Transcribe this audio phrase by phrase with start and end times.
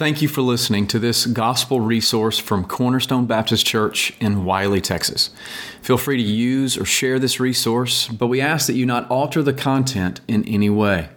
[0.00, 5.28] Thank you for listening to this gospel resource from Cornerstone Baptist Church in Wylie, Texas.
[5.82, 9.42] Feel free to use or share this resource, but we ask that you not alter
[9.42, 11.10] the content in any way.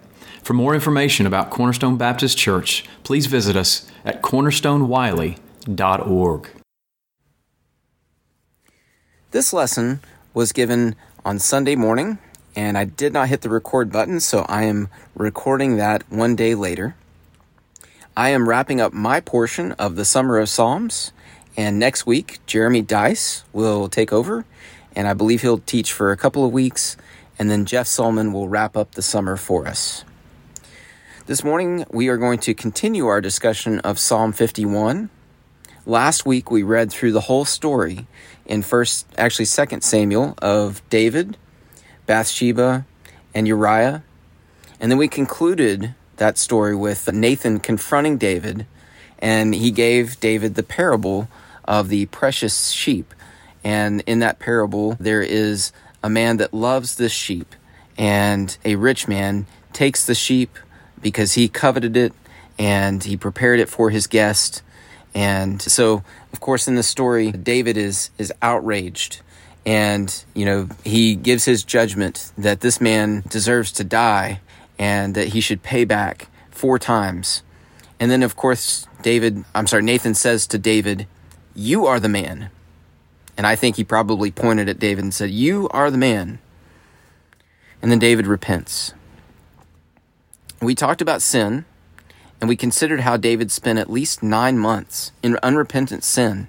[0.44, 6.50] For more information about Cornerstone Baptist Church, please visit us at cornerstonewylie.org.
[9.32, 10.02] This lesson
[10.34, 12.18] was given on Sunday morning,
[12.54, 16.54] and I did not hit the record button, so I am recording that one day
[16.54, 16.98] later.
[18.16, 21.12] I am wrapping up my portion of the Summer of Psalms,
[21.58, 24.46] and next week, Jeremy Dice will take over,
[24.96, 26.96] and I believe he'll teach for a couple of weeks,
[27.40, 30.06] and then Jeff Solomon will wrap up the summer for us.
[31.26, 35.10] This morning, we are going to continue our discussion of Psalm 51.
[35.88, 38.06] Last week, we read through the whole story
[38.46, 41.36] in first, actually, second Samuel of David,
[42.06, 42.86] Bathsheba,
[43.34, 44.04] and Uriah.
[44.80, 48.66] And then we concluded that story with Nathan confronting David,
[49.20, 51.28] and he gave David the parable
[51.66, 53.14] of the precious sheep.
[53.64, 55.72] And in that parable, there is
[56.04, 57.56] a man that loves this sheep,
[57.98, 60.58] and a rich man takes the sheep
[61.02, 62.14] because he coveted it
[62.60, 64.62] and he prepared it for his guest.
[65.16, 69.22] And so, of course, in the story, David is is outraged
[69.66, 74.40] and you know he gives his judgment that this man deserves to die
[74.78, 77.44] and that he should pay back four times.
[78.00, 81.08] And then, of course, David, I'm sorry, Nathan says to David,
[81.54, 82.50] You are the man.
[83.38, 86.40] And I think he probably pointed at David and said, You are the man.
[87.82, 88.94] And then David repents.
[90.62, 91.66] We talked about sin,
[92.40, 96.48] and we considered how David spent at least nine months in unrepentant sin,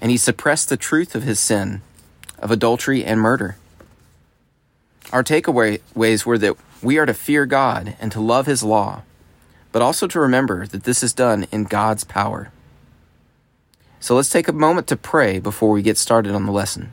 [0.00, 1.82] and he suppressed the truth of his sin
[2.38, 3.56] of adultery and murder.
[5.12, 9.02] Our takeaways were that we are to fear God and to love His law,
[9.72, 12.50] but also to remember that this is done in God's power.
[14.00, 16.92] So let's take a moment to pray before we get started on the lesson.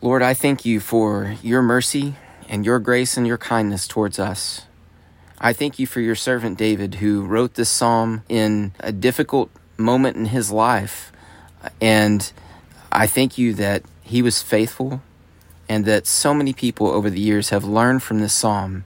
[0.00, 2.14] Lord, I thank you for your mercy
[2.48, 4.66] and your grace and your kindness towards us.
[5.40, 10.16] I thank you for your servant David, who wrote this psalm in a difficult moment
[10.16, 11.12] in his life.
[11.80, 12.30] And
[12.90, 15.02] I thank you that he was faithful
[15.68, 18.84] and that so many people over the years have learned from this psalm.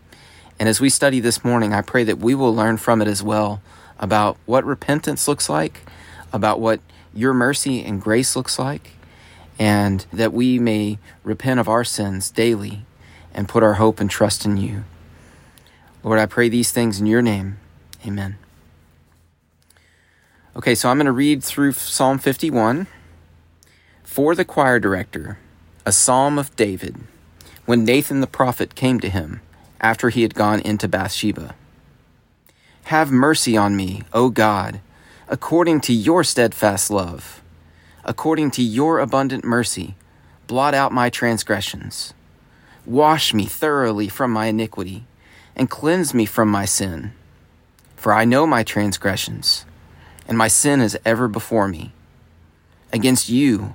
[0.58, 3.22] And as we study this morning, I pray that we will learn from it as
[3.22, 3.62] well
[3.98, 5.82] about what repentance looks like,
[6.32, 6.80] about what
[7.14, 8.90] your mercy and grace looks like,
[9.58, 12.84] and that we may repent of our sins daily
[13.32, 14.84] and put our hope and trust in you.
[16.02, 17.58] Lord, I pray these things in your name.
[18.04, 18.36] Amen.
[20.56, 22.88] Okay, so I'm going to read through Psalm 51
[24.02, 25.38] for the choir director
[25.84, 26.96] a psalm of David,
[27.66, 29.40] when Nathan the prophet came to him
[29.80, 31.56] after he had gone into Bathsheba.
[32.84, 34.80] Have mercy on me, O God,
[35.28, 37.42] according to your steadfast love.
[38.04, 39.94] According to your abundant mercy,
[40.46, 42.14] blot out my transgressions.
[42.84, 45.04] Wash me thoroughly from my iniquity,
[45.56, 47.12] and cleanse me from my sin.
[47.96, 49.64] For I know my transgressions,
[50.26, 51.92] and my sin is ever before me.
[52.92, 53.74] Against you,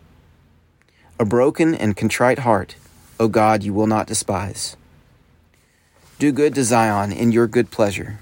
[1.21, 2.73] a broken and contrite heart,
[3.19, 4.75] O God, you will not despise.
[6.17, 8.21] Do good to Zion in your good pleasure.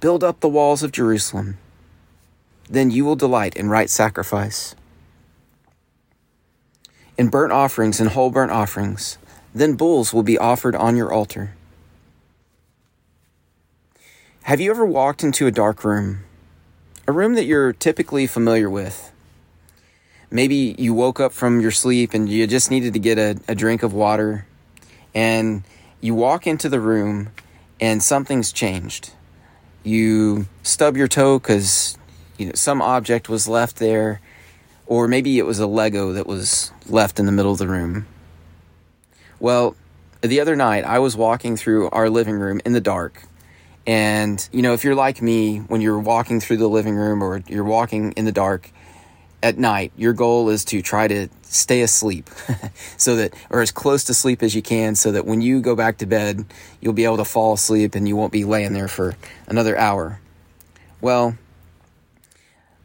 [0.00, 1.58] Build up the walls of Jerusalem.
[2.70, 4.74] Then you will delight in right sacrifice,
[7.18, 9.18] in burnt offerings and whole burnt offerings.
[9.54, 11.52] Then bulls will be offered on your altar.
[14.44, 16.20] Have you ever walked into a dark room?
[17.06, 19.12] A room that you're typically familiar with?
[20.34, 23.54] Maybe you woke up from your sleep and you just needed to get a, a
[23.54, 24.46] drink of water,
[25.14, 25.62] and
[26.00, 27.30] you walk into the room
[27.80, 29.12] and something's changed.
[29.84, 31.96] You stub your toe because
[32.36, 34.20] you know some object was left there,
[34.86, 38.08] or maybe it was a Lego that was left in the middle of the room.
[39.38, 39.76] Well,
[40.20, 43.22] the other night I was walking through our living room in the dark.
[43.86, 47.42] And, you know, if you're like me, when you're walking through the living room or
[47.46, 48.70] you're walking in the dark
[49.44, 52.30] at night, your goal is to try to stay asleep
[52.96, 55.76] so that, or as close to sleep as you can, so that when you go
[55.76, 56.46] back to bed,
[56.80, 59.14] you'll be able to fall asleep and you won't be laying there for
[59.46, 60.18] another hour.
[61.02, 61.36] Well,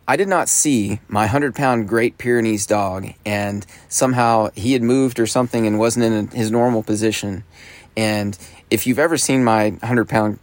[0.06, 5.18] I did not see my 100 pound Great Pyrenees dog, and somehow he had moved
[5.18, 7.46] or something and wasn't in his normal position.
[7.96, 8.38] And
[8.70, 10.40] if you've ever seen my 100 pound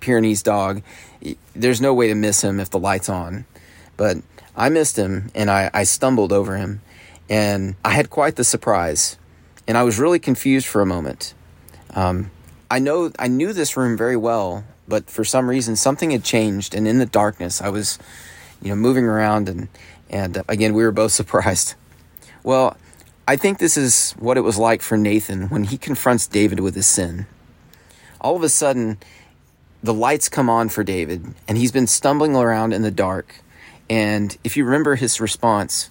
[0.00, 0.82] Pyrenees dog,
[1.54, 3.44] there's no way to miss him if the light's on.
[3.96, 4.18] But
[4.56, 6.80] I missed him and I, I stumbled over him,
[7.28, 9.18] and I had quite the surprise.
[9.66, 11.34] And I was really confused for a moment.
[11.94, 12.30] Um,
[12.70, 16.74] I know I knew this room very well, but for some reason something had changed,
[16.74, 17.98] and in the darkness I was
[18.62, 19.68] you know, moving around and
[20.10, 21.74] and uh, again, we were both surprised.
[22.42, 22.76] Well,
[23.26, 26.74] I think this is what it was like for Nathan when he confronts David with
[26.74, 27.26] his sin.
[28.20, 28.98] All of a sudden,
[29.82, 33.40] the lights come on for David, and he's been stumbling around in the dark.
[33.88, 35.90] And if you remember his response,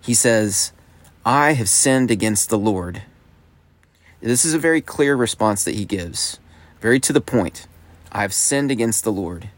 [0.00, 0.72] he says,
[1.24, 3.02] I have sinned against the Lord.
[4.20, 6.38] This is a very clear response that he gives,
[6.80, 7.66] very to the point.
[8.10, 9.50] I have sinned against the Lord.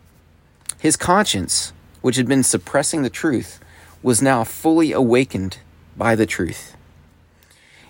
[0.79, 1.73] His conscience
[2.07, 3.59] which had been suppressing the truth,
[4.01, 5.59] was now fully awakened
[5.97, 6.77] by the truth.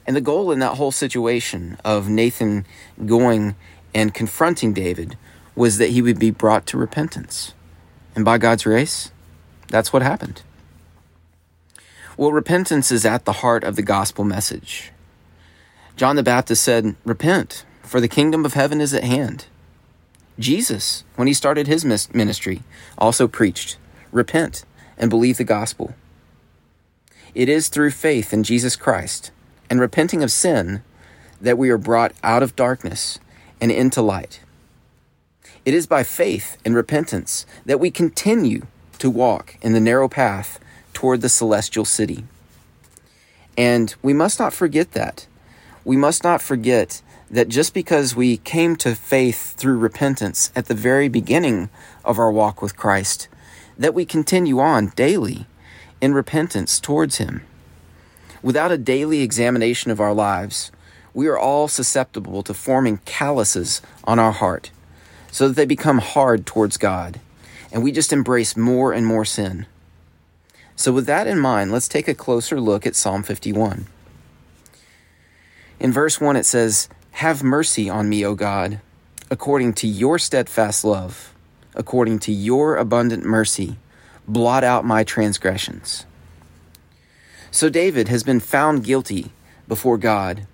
[0.06, 2.64] And the goal in that whole situation of Nathan
[3.04, 3.56] going
[3.94, 5.18] and confronting David
[5.54, 7.52] was that he would be brought to repentance.
[8.14, 9.12] And by God's grace,
[9.68, 10.42] that's what happened.
[12.16, 14.92] Well, repentance is at the heart of the gospel message.
[15.96, 19.46] John the Baptist said, Repent, for the kingdom of heaven is at hand.
[20.38, 22.62] Jesus, when he started his ministry,
[22.98, 23.78] also preached,
[24.12, 24.64] repent,
[24.98, 25.94] and believe the gospel.
[27.34, 29.30] It is through faith in Jesus Christ
[29.68, 30.82] and repenting of sin
[31.40, 33.18] that we are brought out of darkness
[33.60, 34.40] and into light.
[35.64, 38.66] It is by faith and repentance that we continue
[38.98, 40.58] to walk in the narrow path
[40.92, 42.24] toward the celestial city.
[43.56, 45.26] And we must not forget that.
[45.84, 50.74] We must not forget that just because we came to faith through repentance at the
[50.74, 51.70] very beginning
[52.04, 53.28] of our walk with Christ,
[53.78, 55.46] that we continue on daily
[56.00, 57.42] in repentance towards Him.
[58.42, 60.70] Without a daily examination of our lives,
[61.14, 64.70] we are all susceptible to forming calluses on our heart
[65.32, 67.20] so that they become hard towards God,
[67.76, 69.66] and we just embrace more and more sin.
[70.76, 73.84] So, with that in mind, let's take a closer look at Psalm 51.
[75.78, 78.80] In verse 1, it says, Have mercy on me, O God,
[79.30, 81.34] according to your steadfast love
[81.76, 83.76] according to your abundant mercy,
[84.26, 86.06] blot out my transgressions.
[87.50, 89.30] So David has been found guilty
[89.68, 90.46] before God,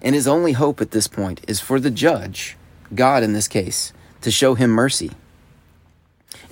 [0.00, 2.56] and his only hope at this point is for the judge,
[2.94, 3.92] God in this case,
[4.22, 5.10] to show him mercy.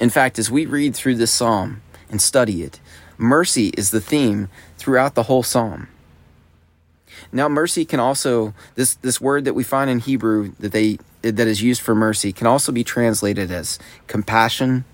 [0.01, 2.81] In fact, as we read through this psalm and study it,
[3.19, 5.89] mercy is the theme throughout the whole psalm.
[7.31, 11.47] Now, mercy can also this this word that we find in Hebrew that they that
[11.47, 14.85] is used for mercy can also be translated as compassion,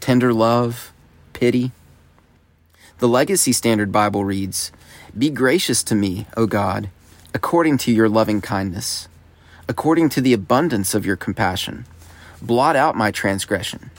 [0.00, 0.92] tender love,
[1.34, 1.72] pity.
[3.00, 4.72] The Legacy Standard Bible reads,
[5.16, 6.88] "Be gracious to me, O God,
[7.34, 9.08] according to your loving kindness,
[9.68, 11.84] according to the abundance of your compassion.
[12.40, 13.90] Blot out my transgression."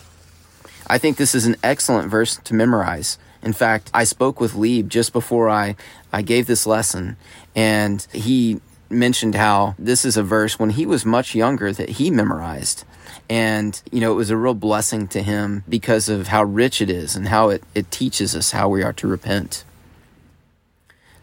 [0.90, 4.90] I think this is an excellent verse to memorize in fact, I spoke with Lieb
[4.90, 5.76] just before I,
[6.12, 7.18] I gave this lesson,
[7.56, 12.10] and he mentioned how this is a verse when he was much younger that he
[12.10, 12.84] memorized.
[13.30, 16.90] And, you know, it was a real blessing to him because of how rich it
[16.90, 19.64] is and how it, it teaches us how we are to repent.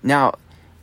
[0.02, 0.34] Now,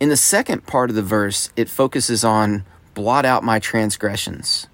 [0.02, 4.68] in the second part of the verse, it focuses on blot out my transgressions.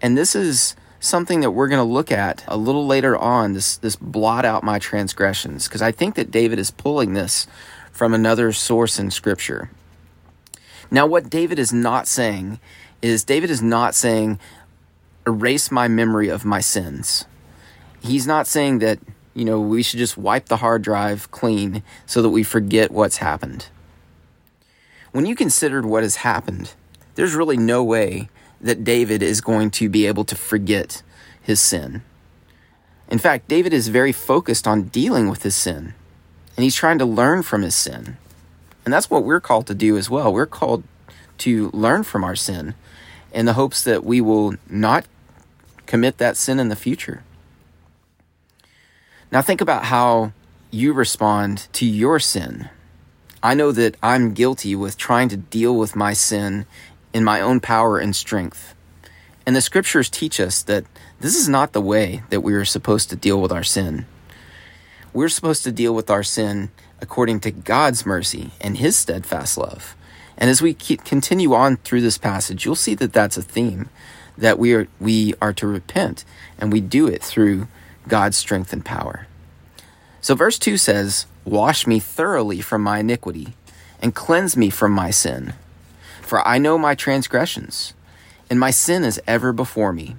[0.00, 3.76] And this is something that we're going to look at a little later on this
[3.76, 7.46] this blot out my transgressions because I think that David is pulling this
[7.92, 9.70] from another source in scripture.
[10.90, 12.58] Now what David is not saying
[13.02, 14.38] is David is not saying
[15.26, 17.24] erase my memory of my sins.
[18.00, 18.98] He's not saying that,
[19.34, 23.18] you know, we should just wipe the hard drive clean so that we forget what's
[23.18, 23.68] happened.
[25.12, 26.74] When you considered what has happened,
[27.14, 28.28] there's really no way
[28.60, 31.02] that David is going to be able to forget
[31.40, 32.02] his sin.
[33.08, 35.94] In fact, David is very focused on dealing with his sin,
[36.56, 38.16] and he's trying to learn from his sin.
[38.84, 40.32] And that's what we're called to do as well.
[40.32, 40.84] We're called
[41.38, 42.74] to learn from our sin
[43.32, 45.06] in the hopes that we will not
[45.86, 47.22] commit that sin in the future.
[49.30, 50.32] Now, think about how
[50.70, 52.68] you respond to your sin.
[53.42, 56.66] I know that I'm guilty with trying to deal with my sin
[57.14, 58.74] in my own power and strength.
[59.46, 60.84] And the scriptures teach us that
[61.20, 64.04] this is not the way that we are supposed to deal with our sin.
[65.14, 69.94] We're supposed to deal with our sin according to God's mercy and His steadfast love.
[70.36, 73.88] And as we continue on through this passage, you'll see that that's a theme
[74.36, 76.24] that we are we are to repent
[76.58, 77.68] and we do it through
[78.08, 79.28] God's strength and power.
[80.20, 83.54] So verse 2 says, "Wash me thoroughly from my iniquity
[84.02, 85.54] and cleanse me from my sin,
[86.24, 87.94] for I know my transgressions,
[88.48, 90.16] and my sin is ever before me."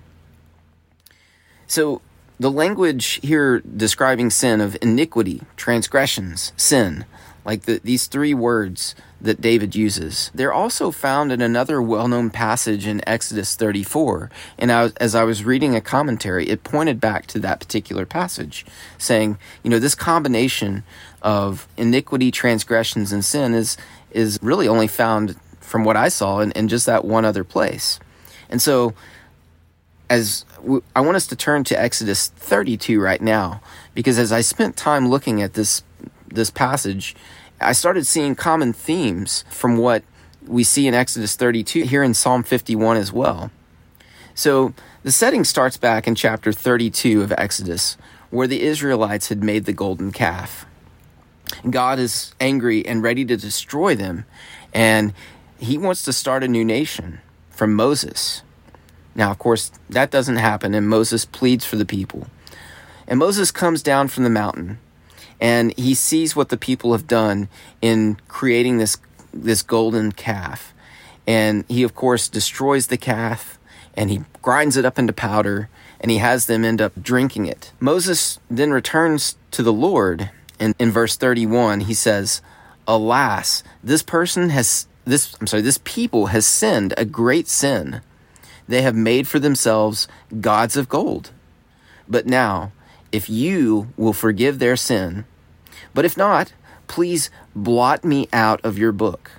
[1.67, 2.01] So
[2.39, 7.05] the language here describing sin of iniquity, transgressions, sin,
[7.45, 10.31] like the, these three words that David uses.
[10.33, 14.29] They're also found in another well known passage in Exodus 34.
[14.57, 18.65] And I, as I was reading a commentary, it pointed back to that particular passage,
[18.97, 20.83] saying, you know, this combination
[21.21, 23.77] of iniquity, transgressions, and sin is,
[24.11, 25.35] is really only found
[25.65, 27.99] from what I saw in, in just that one other place.
[28.49, 28.93] And so,
[30.09, 33.61] as w- I want us to turn to Exodus 32 right now,
[33.93, 35.83] because as I spent time looking at this
[36.27, 37.15] this passage,
[37.61, 40.03] I started seeing common themes from what
[40.45, 43.51] we see in Exodus 32 here in Psalm 51 as well.
[44.33, 47.97] So the setting starts back in chapter 32 of Exodus,
[48.29, 50.65] where the Israelites had made the golden calf.
[51.69, 54.25] God is angry and ready to destroy them,
[54.73, 55.13] and
[55.59, 57.19] he wants to start a new nation
[57.49, 58.41] from Moses.
[59.15, 62.27] Now, of course, that doesn't happen, and Moses pleads for the people.
[63.07, 64.79] And Moses comes down from the mountain
[65.39, 67.49] and he sees what the people have done
[67.81, 68.97] in creating this
[69.33, 70.73] this golden calf
[71.27, 73.59] and he of course destroys the calf
[73.95, 75.69] and he grinds it up into powder
[75.99, 80.73] and he has them end up drinking it moses then returns to the lord and
[80.79, 82.41] in verse 31 he says
[82.87, 88.01] alas this person has this i'm sorry this people has sinned a great sin
[88.67, 90.07] they have made for themselves
[90.41, 91.31] gods of gold
[92.07, 92.71] but now
[93.15, 95.23] if you will forgive their sin.
[95.93, 96.51] But if not,
[96.87, 99.31] please blot me out of your book.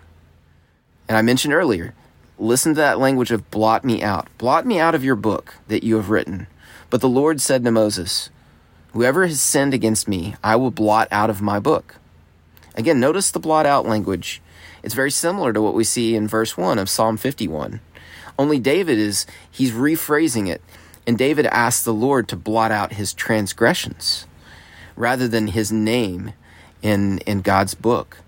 [1.07, 1.93] And I mentioned earlier,
[2.39, 4.29] listen to that language of blot me out.
[4.39, 6.47] Blot me out of your book that you have written.
[6.89, 8.31] But the Lord said to Moses,
[8.95, 11.97] Whoever has sinned against me, I will blot out of my book.
[12.77, 14.41] Again, notice the blot out language.
[14.87, 17.81] It's very similar to what we see in verse 1 of Psalm 51.
[18.39, 20.63] Only David is, he's rephrasing it
[21.09, 24.29] and David asks the Lord to blot out his transgressions
[24.95, 26.35] rather than his name
[26.83, 28.19] in, in God's book.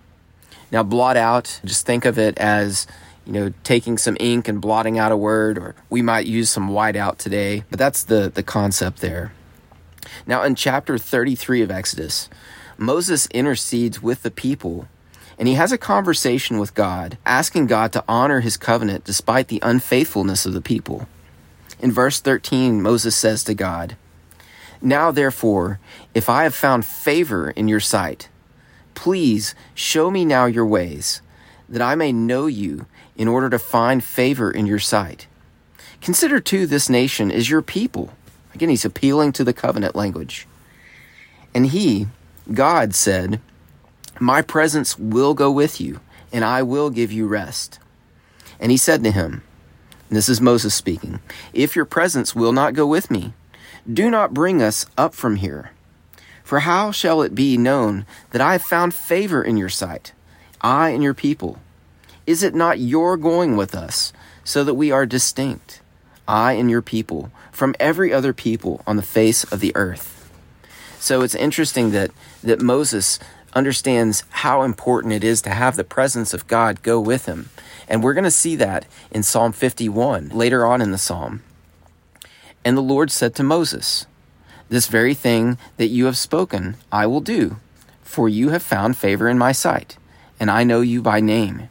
[0.73, 2.89] Now, blot out, just think of it as,
[3.25, 6.71] you know, taking some ink and blotting out a word, or we might use some
[6.71, 9.33] whiteout today, but that's the, the concept there.
[10.27, 12.29] Now, in chapter 33 of Exodus,
[12.77, 14.89] Moses intercedes with the people
[15.39, 19.61] and he has a conversation with God, asking God to honor his covenant despite the
[19.63, 21.07] unfaithfulness of the people.
[21.79, 23.97] In verse 13, Moses says to God,
[24.83, 25.79] Now therefore,
[26.13, 28.29] if I have found favor in your sight,
[28.95, 31.23] please show me now your ways,
[31.69, 35.29] that I may know you in order to find favor in your sight.
[36.01, 38.13] Consider too this nation is your people.
[38.55, 40.49] Again, he's appealing to the covenant language.
[41.55, 42.09] And he,
[42.53, 43.41] God, said,
[44.21, 46.01] My presence will go with you,
[46.33, 47.79] and I will give you rest.
[48.61, 49.43] And he said to him,
[50.11, 51.21] this is Moses speaking.
[51.53, 53.35] If your presence will not go with me,
[53.91, 55.73] do not bring us up from here.
[56.43, 60.13] For how shall it be known that I have found favor in your sight,
[60.63, 61.59] I and your people?
[62.27, 65.83] Is it not your going with us, so that we are distinct,
[66.27, 70.31] I and your people, from every other people on the face of the earth?
[70.99, 72.11] So it's interesting that,
[72.43, 73.19] that Moses
[73.59, 77.51] understands how important it is to have the presence of God go with him.
[77.89, 81.43] And we're going to see that in Psalm 51 later on in the psalm.
[82.65, 84.07] And the Lord said to Moses,
[84.69, 87.57] This very thing that you have spoken, I will do,
[88.03, 89.97] for you have found favor in my sight,
[90.39, 91.69] and I know you by name.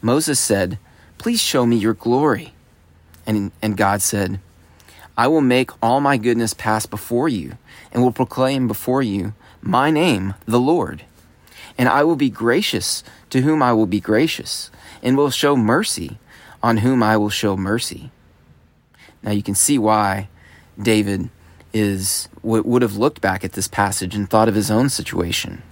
[0.00, 0.78] Moses said,
[1.18, 2.52] Please show me your glory.
[3.26, 4.40] And, and God said,
[5.16, 7.56] I will make all my goodness pass before you,
[7.92, 11.04] and will proclaim before you my name, the Lord.
[11.78, 14.70] And I will be gracious to whom I will be gracious,
[15.02, 16.18] and will show mercy
[16.62, 18.10] on whom I will show mercy.
[19.22, 20.28] Now you can see why
[20.80, 21.30] David
[21.72, 25.62] is would have looked back at this passage and thought of his own situation.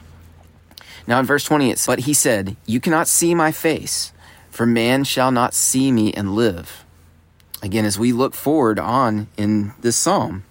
[1.07, 4.13] Now in verse 20 it's but he said, "You cannot see my face,
[4.51, 6.85] for man shall not see me and live."
[7.63, 10.45] Again, as we look forward on in this psalm,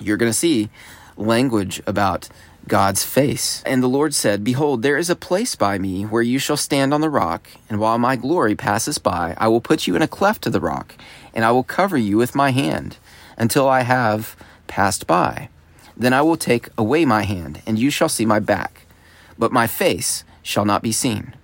[0.00, 0.68] you're going to see
[1.16, 2.28] language about
[2.68, 3.62] God's face.
[3.66, 6.94] And the Lord said, Behold, there is a place by me where you shall stand
[6.94, 10.08] on the rock, and while my glory passes by, I will put you in a
[10.08, 10.94] cleft of the rock,
[11.34, 12.96] and I will cover you with my hand
[13.36, 15.48] until I have passed by.
[15.96, 18.86] Then I will take away my hand, and you shall see my back,
[19.38, 21.34] but my face shall not be seen.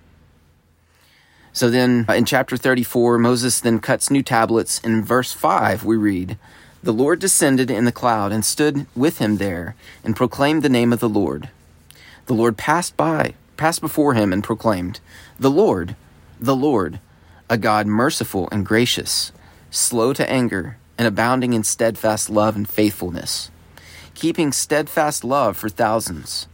[1.53, 4.79] So then uh, in chapter 34, Moses then cuts new tablets.
[4.79, 6.37] In verse 5, we read,
[6.83, 10.91] The Lord descended in the cloud and stood with him there and proclaimed the name
[10.91, 11.49] of the Lord.
[12.25, 14.99] The Lord passed by, passed before him and proclaimed,
[15.39, 15.95] The Lord,
[16.39, 16.99] the Lord,
[17.49, 19.31] a God merciful and gracious,
[19.69, 23.51] slow to anger, and abounding in steadfast love and faithfulness,
[24.15, 26.47] keeping steadfast love for thousands.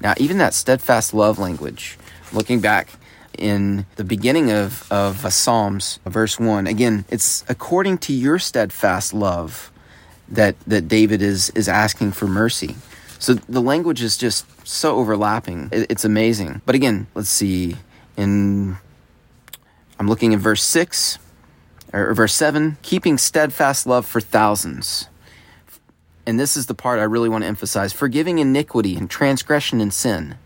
[0.00, 1.98] Now, even that steadfast love language,
[2.32, 2.90] looking back,
[3.38, 6.66] in the beginning of, of uh, Psalms, verse 1.
[6.66, 9.70] Again, it's according to your steadfast love
[10.28, 12.76] that, that David is, is asking for mercy.
[13.18, 15.70] So the language is just so overlapping.
[15.72, 16.62] It, it's amazing.
[16.66, 17.76] But again, let's see.
[18.16, 18.76] In
[19.98, 21.18] I'm looking at verse 6
[21.92, 25.08] or verse 7, keeping steadfast love for thousands.
[26.26, 29.92] And this is the part I really want to emphasize forgiving iniquity and transgression and
[29.92, 30.36] sin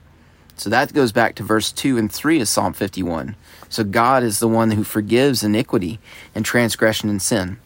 [0.57, 3.37] so that goes back to verse 2 and 3 of Psalm 51.
[3.69, 5.99] So God is the one who forgives iniquity
[6.35, 7.59] and transgression and sin,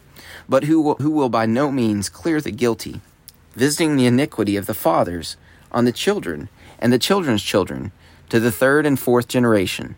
[0.48, 3.00] but who will, who will by no means clear the guilty,
[3.54, 5.36] visiting the iniquity of the fathers
[5.72, 7.92] on the children and the children's children
[8.28, 9.96] to the third and fourth generation.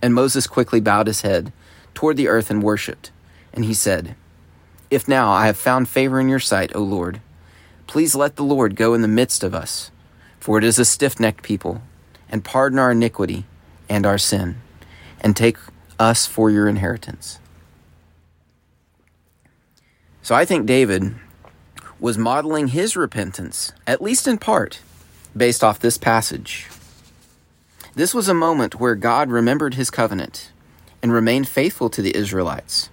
[0.00, 1.52] And Moses quickly bowed his head
[1.94, 3.10] toward the earth and worshipped.
[3.52, 4.16] And he said,
[4.90, 7.20] If now I have found favor in your sight, O Lord,
[7.86, 9.90] please let the Lord go in the midst of us,
[10.40, 11.82] for it is a stiff necked people
[12.32, 13.44] and pardon our iniquity
[13.88, 14.56] and our sin,
[15.20, 15.58] and take
[15.98, 17.38] us for your inheritance.
[20.22, 21.14] So I think David
[22.00, 24.80] was modeling his repentance, at least in part,
[25.36, 26.66] based off this passage.
[27.94, 30.50] This was a moment where God remembered his covenant
[31.02, 32.88] and remained faithful to the Israelites.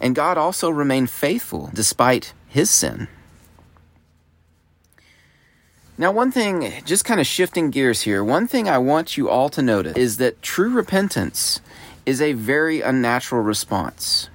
[0.00, 3.08] And God also remained faithful despite his sin.
[5.96, 9.48] Now, one thing, just kind of shifting gears here, one thing I want you all
[9.50, 11.60] to notice is that true repentance
[12.04, 14.28] is a very unnatural response.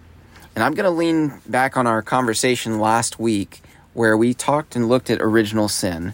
[0.55, 3.61] And I'm going to lean back on our conversation last week
[3.93, 6.13] where we talked and looked at original sin.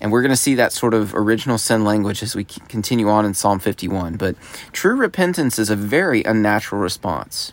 [0.00, 3.24] And we're going to see that sort of original sin language as we continue on
[3.24, 4.16] in Psalm 51.
[4.16, 4.34] But
[4.72, 7.52] true repentance is a very unnatural response.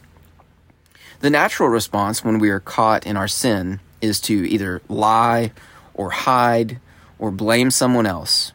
[1.20, 5.52] The natural response when we are caught in our sin is to either lie
[5.94, 6.80] or hide
[7.26, 8.52] or blame someone else.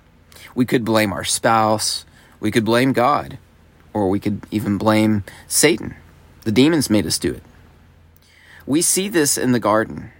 [0.54, 2.04] We could blame our spouse,
[2.38, 3.37] we could blame God,
[3.92, 5.96] or we could even blame Satan.
[6.42, 7.42] The demons made us do it.
[8.66, 10.12] We see this in the garden.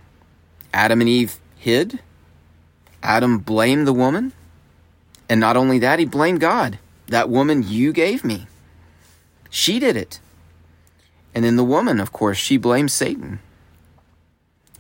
[0.75, 2.01] Adam and Eve hid.
[3.05, 4.33] Adam blamed the woman.
[5.29, 6.81] And not only that, he blamed God.
[7.07, 8.49] That woman you gave me.
[9.49, 10.19] She did it.
[11.37, 13.39] And then the woman, of course, she blames Satan.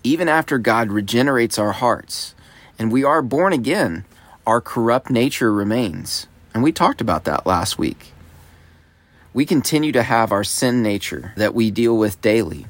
[0.02, 2.34] Even after God regenerates our hearts,
[2.80, 4.06] and we are born again,
[4.46, 6.26] our corrupt nature remains.
[6.54, 8.14] And we talked about that last week.
[9.34, 12.64] We continue to have our sin nature that we deal with daily.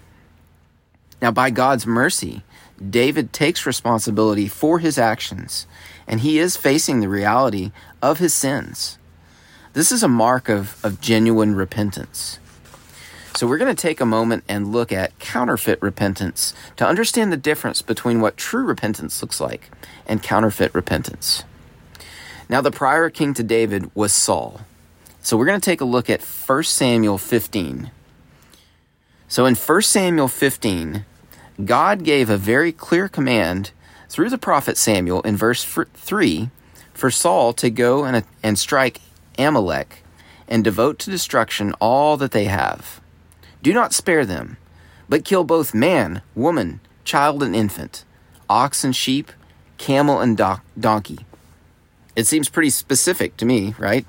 [1.23, 2.43] Now, by God's mercy,
[2.85, 5.69] David takes responsibility for his actions,
[6.09, 7.71] and he is facing the reality
[8.03, 8.99] of his sins.
[9.75, 12.40] This is a mark of, of genuine repentance.
[13.41, 17.39] So, we're going to take a moment and look at counterfeit repentance to understand the
[17.39, 19.71] difference between what true repentance looks like
[20.05, 21.45] and counterfeit repentance.
[22.51, 24.61] Now, the prior king to David was Saul.
[25.23, 27.91] So, we're going to take a look at 1 Samuel 15.
[29.27, 31.07] So, in 1 Samuel 15,
[31.65, 33.71] God gave a very clear command
[34.11, 36.51] through the prophet Samuel in verse 3
[36.93, 39.01] for Saul to go and, and strike
[39.39, 40.05] Amalek
[40.47, 43.01] and devote to destruction all that they have.
[43.63, 44.57] Do not spare them,
[45.09, 48.05] but kill both man, woman, child, and infant,
[48.49, 49.33] ox and sheep,
[49.77, 51.27] camel and do- donkey.
[52.17, 54.07] It seems pretty specific to me, right?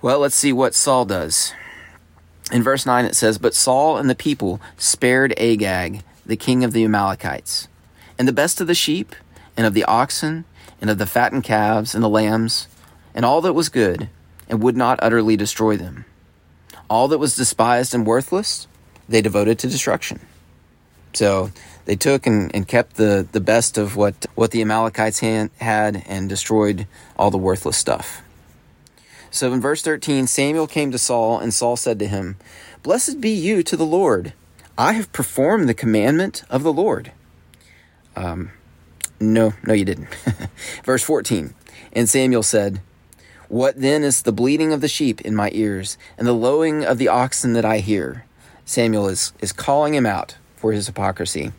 [0.00, 1.54] Well, let's see what Saul does.
[2.52, 6.72] In verse 9 it says, But Saul and the people spared Agag, the king of
[6.72, 7.68] the Amalekites,
[8.18, 9.14] and the best of the sheep,
[9.56, 10.44] and of the oxen,
[10.80, 12.68] and of the fattened calves and the lambs,
[13.14, 14.08] and all that was good,
[14.48, 16.04] and would not utterly destroy them.
[16.88, 18.66] All that was despised and worthless,
[19.08, 20.20] they devoted to destruction.
[21.12, 21.50] So
[21.84, 25.50] they took and, and kept the, the best of what, what the Amalekites had
[26.06, 26.86] and destroyed
[27.18, 28.22] all the worthless stuff.
[29.30, 32.36] So in verse 13, Samuel came to Saul, and Saul said to him,
[32.82, 34.32] Blessed be you to the Lord.
[34.76, 37.12] I have performed the commandment of the Lord.
[38.16, 38.52] Um,
[39.20, 40.08] no, no, you didn't.
[40.84, 41.54] Verse 14
[41.92, 42.80] And Samuel said,
[43.48, 46.98] What then is the bleating of the sheep in my ears, and the lowing of
[46.98, 48.26] the oxen that I hear?
[48.64, 51.52] Samuel is, is calling him out for his hypocrisy.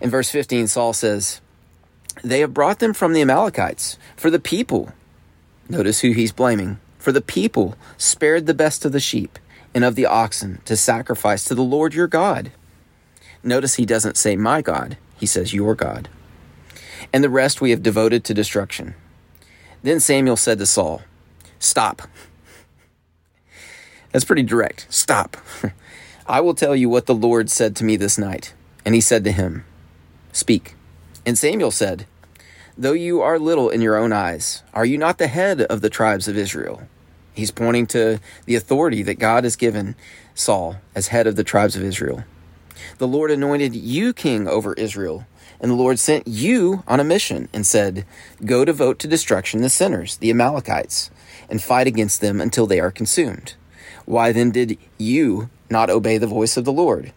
[0.00, 1.40] In verse 15, Saul says,
[2.22, 4.92] They have brought them from the Amalekites, for the people.
[5.68, 6.78] Notice who he's blaming.
[6.98, 9.38] For the people spared the best of the sheep
[9.74, 12.52] and of the oxen to sacrifice to the Lord your God.
[13.42, 16.08] Notice he doesn't say my God, he says your God
[17.12, 18.94] and the rest we have devoted to destruction.
[19.82, 21.02] Then Samuel said to Saul,
[21.58, 22.02] Stop.
[24.12, 24.86] That's pretty direct.
[24.90, 25.36] Stop.
[26.26, 28.54] I will tell you what the Lord said to me this night.
[28.84, 29.64] And he said to him,
[30.32, 30.74] Speak.
[31.26, 32.06] And Samuel said,
[32.76, 35.90] Though you are little in your own eyes, are you not the head of the
[35.90, 36.82] tribes of Israel?
[37.34, 39.94] He's pointing to the authority that God has given
[40.34, 42.24] Saul as head of the tribes of Israel.
[42.98, 45.26] The Lord anointed you king over Israel
[45.60, 48.04] and the Lord sent you on a mission and said,
[48.44, 51.10] Go devote to destruction the sinners, the Amalekites,
[51.48, 53.54] and fight against them until they are consumed.
[54.04, 57.12] Why then did you not obey the voice of the Lord?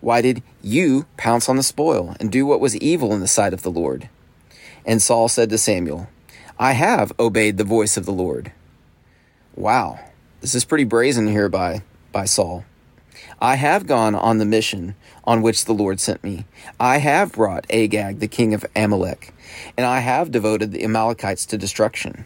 [0.00, 3.52] Why did you pounce on the spoil and do what was evil in the sight
[3.52, 4.08] of the Lord?
[4.86, 6.08] And Saul said to Samuel,
[6.58, 8.52] I have obeyed the voice of the Lord.
[9.56, 9.98] Wow,
[10.40, 12.64] this is pretty brazen here by, by Saul.
[13.40, 14.94] I have gone on the mission
[15.28, 16.46] on which the Lord sent me.
[16.80, 19.34] I have brought Agag, the king of Amalek,
[19.76, 22.24] and I have devoted the Amalekites to destruction.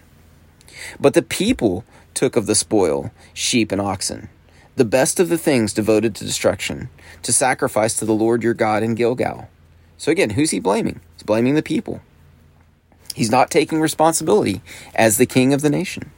[1.00, 1.84] But the people
[2.14, 4.28] took of the spoil sheep and oxen,
[4.76, 6.90] the best of the things devoted to destruction,
[7.24, 9.48] to sacrifice to the Lord your God in Gilgal.
[9.98, 11.00] So again, who's he blaming?
[11.16, 12.02] He's blaming the people.
[13.16, 14.62] He's not taking responsibility
[14.94, 16.12] as the king of the nation.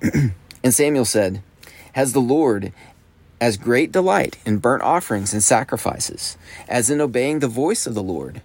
[0.00, 1.42] and Samuel said,
[1.94, 2.72] Has the Lord
[3.40, 6.36] as great delight in burnt offerings and sacrifices,
[6.68, 8.42] as in obeying the voice of the Lord.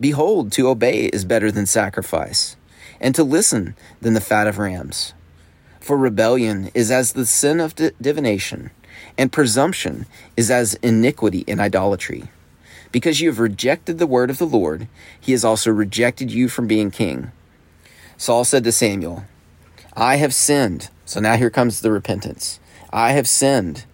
[0.00, 2.56] Behold, to obey is better than sacrifice,
[3.00, 5.14] and to listen than the fat of rams.
[5.80, 8.70] For rebellion is as the sin of divination,
[9.18, 10.06] and presumption
[10.36, 12.24] is as iniquity and idolatry.
[12.90, 14.86] Because you have rejected the word of the Lord,
[15.20, 17.32] he has also rejected you from being king.
[18.16, 19.24] Saul said to Samuel,
[19.94, 20.88] I have sinned.
[21.04, 22.60] So now here comes the repentance.
[22.92, 23.84] I have sinned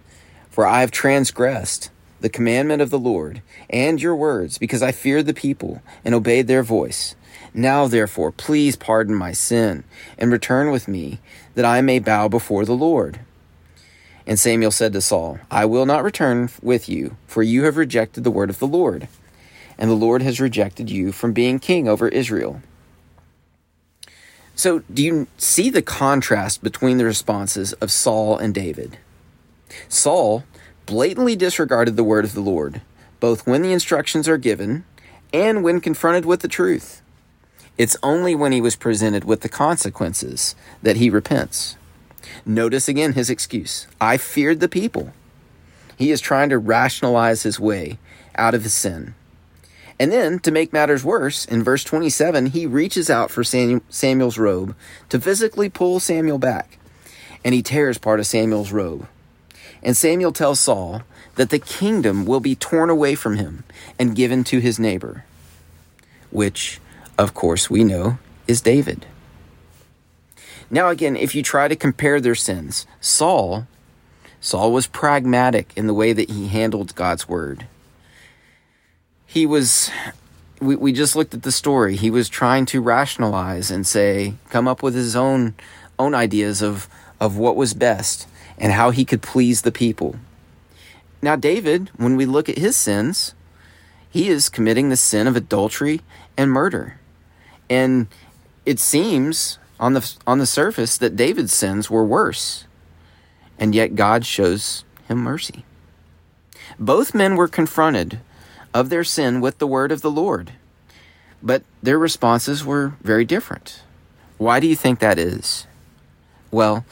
[0.58, 1.88] for I have transgressed
[2.20, 6.48] the commandment of the Lord and your words, because I feared the people and obeyed
[6.48, 7.14] their voice.
[7.54, 9.84] Now, therefore, please pardon my sin
[10.18, 11.20] and return with me,
[11.54, 13.20] that I may bow before the Lord.
[14.26, 18.24] And Samuel said to Saul, I will not return with you, for you have rejected
[18.24, 19.06] the word of the Lord,
[19.78, 22.62] and the Lord has rejected you from being king over Israel.
[24.56, 28.98] So, do you see the contrast between the responses of Saul and David?
[29.88, 30.44] Saul
[30.86, 32.80] blatantly disregarded the word of the Lord,
[33.20, 34.84] both when the instructions are given
[35.32, 37.02] and when confronted with the truth.
[37.76, 41.76] It's only when he was presented with the consequences that he repents.
[42.44, 45.12] Notice again his excuse I feared the people.
[45.96, 47.98] He is trying to rationalize his way
[48.36, 49.14] out of his sin.
[50.00, 54.76] And then, to make matters worse, in verse 27, he reaches out for Samuel's robe
[55.08, 56.78] to physically pull Samuel back,
[57.44, 59.08] and he tears part of Samuel's robe.
[59.82, 61.02] And Samuel tells Saul
[61.36, 63.64] that the kingdom will be torn away from him
[63.98, 65.24] and given to his neighbor,
[66.30, 66.80] which,
[67.16, 69.06] of course, we know is David.
[70.70, 73.66] Now, again, if you try to compare their sins, Saul,
[74.40, 77.66] Saul was pragmatic in the way that he handled God's word.
[79.24, 79.90] He was,
[80.60, 81.96] we, we just looked at the story.
[81.96, 85.54] He was trying to rationalize and say, come up with his own,
[85.98, 86.88] own ideas of,
[87.20, 88.26] of what was best
[88.58, 90.16] and how he could please the people.
[91.22, 93.34] Now, David, when we look at his sins,
[94.10, 96.00] he is committing the sin of adultery
[96.36, 96.98] and murder.
[97.68, 98.08] And
[98.64, 102.66] it seems on the, on the surface that David's sins were worse.
[103.58, 105.64] And yet God shows him mercy.
[106.78, 108.20] Both men were confronted
[108.72, 110.52] of their sin with the word of the Lord,
[111.42, 113.82] but their responses were very different.
[114.36, 115.66] Why do you think that is?
[116.50, 116.84] Well,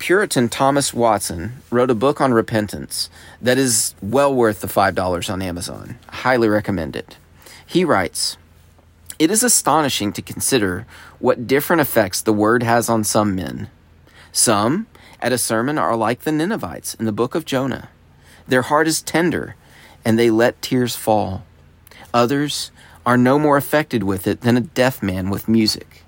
[0.00, 5.42] Puritan Thomas Watson wrote a book on repentance that is well worth the $5 on
[5.42, 5.98] Amazon.
[6.08, 7.18] Highly recommend it.
[7.66, 8.38] He writes
[9.18, 10.86] It is astonishing to consider
[11.18, 13.68] what different effects the word has on some men.
[14.32, 14.86] Some,
[15.20, 17.90] at a sermon, are like the Ninevites in the book of Jonah.
[18.48, 19.54] Their heart is tender,
[20.02, 21.44] and they let tears fall.
[22.14, 22.70] Others
[23.04, 26.04] are no more affected with it than a deaf man with music.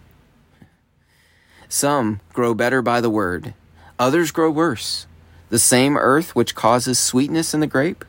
[1.69, 3.53] Some grow better by the word,
[3.99, 5.07] others grow worse.
[5.51, 8.05] The same earth which causes sweetness in the grape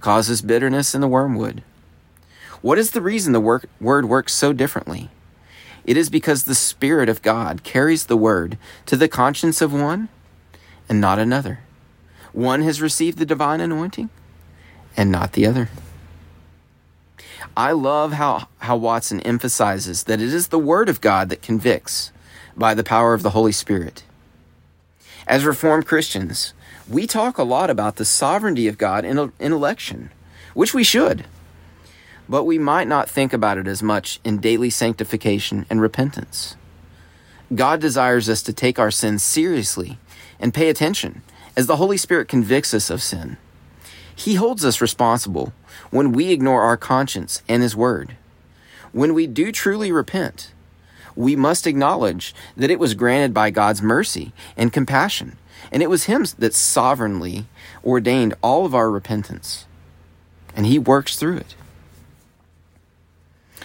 [0.00, 1.62] causes bitterness in the wormwood.
[2.60, 5.10] What is the reason the work, word works so differently?
[5.84, 10.08] It is because the Spirit of God carries the word to the conscience of one
[10.88, 11.60] and not another.
[12.32, 14.10] One has received the divine anointing
[14.96, 15.68] and not the other.
[17.56, 22.10] I love how, how Watson emphasizes that it is the Word of God that convicts
[22.56, 24.02] by the power of the Holy Spirit.
[25.26, 26.52] As Reformed Christians,
[26.88, 30.10] we talk a lot about the sovereignty of God in, in election,
[30.54, 31.24] which we should
[32.28, 36.56] but we might not think about it as much in daily sanctification and repentance.
[37.54, 39.98] God desires us to take our sins seriously
[40.40, 41.22] and pay attention
[41.56, 43.36] as the Holy Spirit convicts us of sin.
[44.16, 45.52] He holds us responsible
[45.90, 48.16] when we ignore our conscience and His Word.
[48.92, 50.52] When we do truly repent,
[51.16, 55.36] we must acknowledge that it was granted by God's mercy and compassion,
[55.70, 57.46] and it was Him that sovereignly
[57.84, 59.66] ordained all of our repentance,
[60.56, 61.54] and He works through it.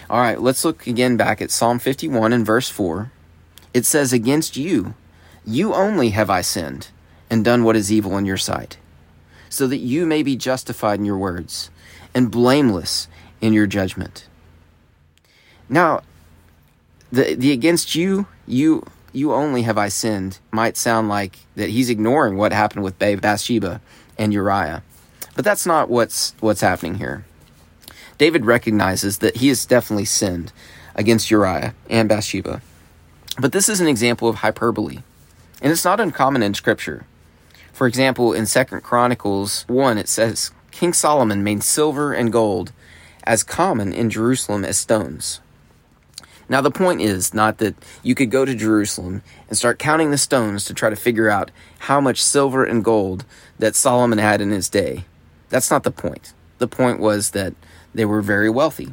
[0.08, 3.12] All right, let's look again back at Psalm 51 and verse 4.
[3.72, 4.94] It says, Against you,
[5.46, 6.88] you only have I sinned,
[7.30, 8.76] and done what is evil in your sight,
[9.48, 11.70] so that you may be justified in your words,
[12.12, 13.06] and blameless
[13.40, 14.26] in your judgment.
[15.68, 16.02] Now,
[17.12, 21.90] the, the against you, you, you only have I sinned might sound like that he's
[21.90, 23.80] ignoring what happened with Bathsheba
[24.18, 24.82] and Uriah.
[25.34, 27.24] But that's not what's what's happening here.
[28.18, 30.52] David recognizes that he has definitely sinned
[30.94, 32.60] against Uriah and Bathsheba.
[33.38, 34.98] But this is an example of hyperbole,
[35.62, 37.06] and it's not uncommon in Scripture.
[37.72, 42.72] For example, in 2 Chronicles 1, it says, King Solomon made silver and gold
[43.24, 45.40] as common in Jerusalem as stones.
[46.50, 50.18] Now, the point is not that you could go to Jerusalem and start counting the
[50.18, 53.24] stones to try to figure out how much silver and gold
[53.60, 55.04] that Solomon had in his day.
[55.48, 56.32] That's not the point.
[56.58, 57.54] The point was that
[57.94, 58.92] they were very wealthy.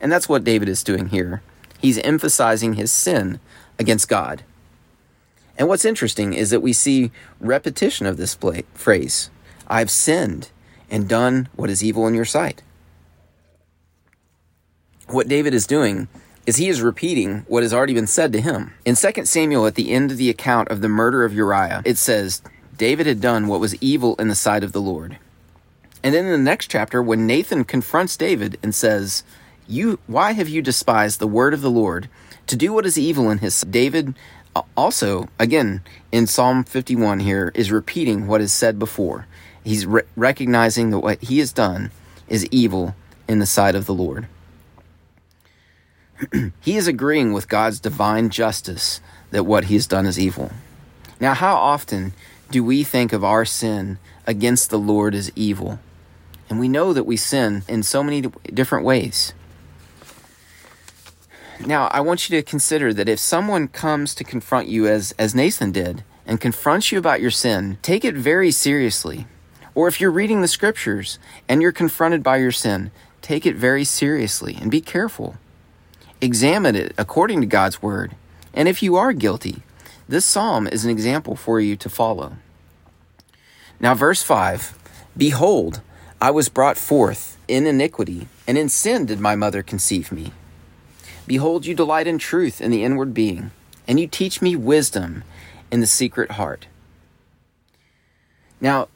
[0.00, 1.40] And that's what David is doing here.
[1.78, 3.38] He's emphasizing his sin
[3.78, 4.42] against God.
[5.56, 8.36] And what's interesting is that we see repetition of this
[8.74, 9.30] phrase
[9.68, 10.50] I've sinned
[10.90, 12.60] and done what is evil in your sight.
[15.06, 16.08] What David is doing
[16.46, 18.74] is he is repeating what has already been said to him.
[18.84, 21.98] In 2 Samuel, at the end of the account of the murder of Uriah, it
[21.98, 22.42] says,
[22.76, 25.18] David had done what was evil in the sight of the Lord.
[26.02, 29.22] And then in the next chapter, when Nathan confronts David and says,
[29.68, 32.08] "You, why have you despised the word of the Lord
[32.48, 34.14] to do what is evil in his?" David
[34.56, 39.26] uh, also, again in Psalm 51 here, is repeating what is said before.
[39.62, 41.92] He's re- recognizing that what he has done
[42.28, 42.96] is evil
[43.28, 44.26] in the sight of the Lord.
[46.60, 50.52] he is agreeing with God's divine justice that what he has done is evil.
[51.20, 52.12] Now, how often
[52.50, 55.78] do we think of our sin against the Lord as evil?
[56.48, 59.32] And we know that we sin in so many different ways.
[61.64, 65.34] Now, I want you to consider that if someone comes to confront you as, as
[65.34, 69.26] Nathan did and confronts you about your sin, take it very seriously.
[69.74, 72.90] Or if you're reading the scriptures and you're confronted by your sin,
[73.22, 75.36] take it very seriously and be careful.
[76.22, 78.14] Examine it according to God's word.
[78.54, 79.64] And if you are guilty,
[80.08, 82.36] this psalm is an example for you to follow.
[83.80, 84.78] Now, verse 5
[85.16, 85.80] Behold,
[86.20, 90.30] I was brought forth in iniquity, and in sin did my mother conceive me.
[91.26, 93.50] Behold, you delight in truth in the inward being,
[93.88, 95.24] and you teach me wisdom
[95.72, 96.68] in the secret heart.
[98.60, 98.86] Now,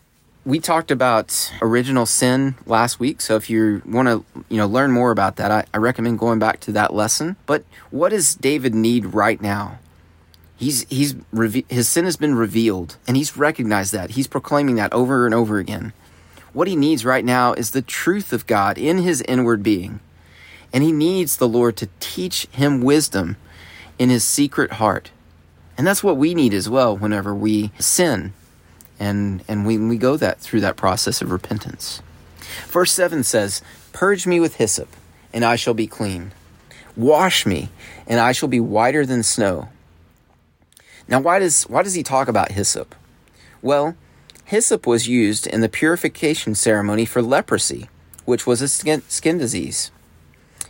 [0.47, 4.93] we talked about original sin last week, so if you want to, you know, learn
[4.93, 7.35] more about that, I, I recommend going back to that lesson.
[7.47, 9.81] But what does David need right now?
[10.57, 11.17] He's he's
[11.69, 14.11] his sin has been revealed, and he's recognized that.
[14.11, 15.93] He's proclaiming that over and over again.
[16.53, 20.01] What he needs right now is the truth of God in his inward being.
[20.73, 23.37] And he needs the Lord to teach him wisdom
[23.99, 25.11] in his secret heart.
[25.77, 28.33] And that's what we need as well whenever we sin
[28.99, 32.03] and, and we, we go that through that process of repentance.
[32.69, 34.89] Verse 7 says, Purge me with hyssop,
[35.33, 36.33] and I shall be clean.
[36.97, 37.69] Wash me,
[38.07, 39.69] and I shall be whiter than snow.
[41.09, 42.95] Now, why does, why does he talk about hyssop?
[43.63, 43.97] Well,
[44.47, 47.89] Hyssop was used in the purification ceremony for leprosy,
[48.27, 49.91] which was a skin, skin disease.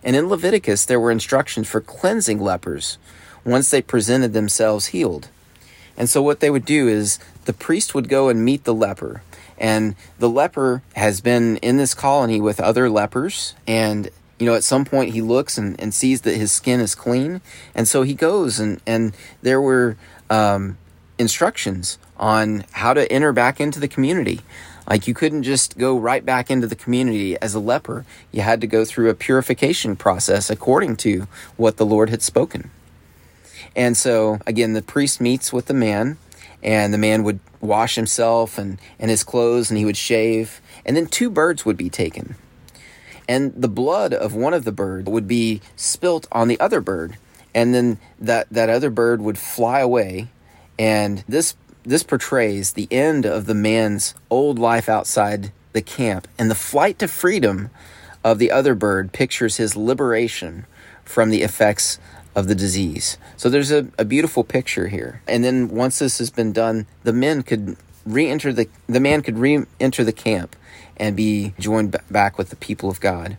[0.02, 2.96] And in Leviticus, there were instructions for cleansing lepers
[3.44, 5.28] once they presented themselves healed.
[5.96, 9.22] And so, what they would do is the priest would go and meet the leper.
[9.58, 13.54] And the leper has been in this colony with other lepers.
[13.66, 16.94] And, you know, at some point he looks and, and sees that his skin is
[16.94, 17.40] clean.
[17.74, 19.96] And so he goes, and, and there were
[20.28, 20.76] um,
[21.18, 24.40] instructions on how to enter back into the community.
[24.88, 28.04] Like you couldn't just go right back into the community as a leper.
[28.30, 32.70] You had to go through a purification process according to what the Lord had spoken.
[33.76, 36.16] And so, again, the priest meets with the man,
[36.62, 40.60] and the man would wash himself and, and his clothes, and he would shave.
[40.84, 42.36] And then two birds would be taken.
[43.28, 47.18] And the blood of one of the birds would be spilt on the other bird.
[47.54, 50.28] And then that, that other bird would fly away.
[50.78, 51.54] And this
[51.86, 56.98] this portrays the end of the man's old life outside the camp, and the flight
[56.98, 57.70] to freedom
[58.24, 60.66] of the other bird pictures his liberation
[61.04, 62.00] from the effects
[62.36, 63.18] of the disease.
[63.36, 65.22] So there's a, a beautiful picture here.
[65.26, 69.38] And then once this has been done, the men could re-enter the the man could
[69.38, 70.54] re-enter the camp
[70.96, 73.36] and be joined b- back with the people of God.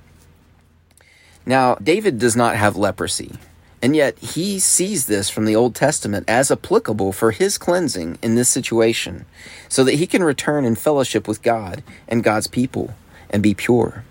[1.45, 3.35] Now, David does not have leprosy.
[3.79, 8.33] And yet, he sees this from the Old Testament as applicable for his cleansing in
[8.33, 9.25] this situation,
[9.69, 12.95] so that he can return in fellowship with God and God's people
[13.29, 14.03] and be pure.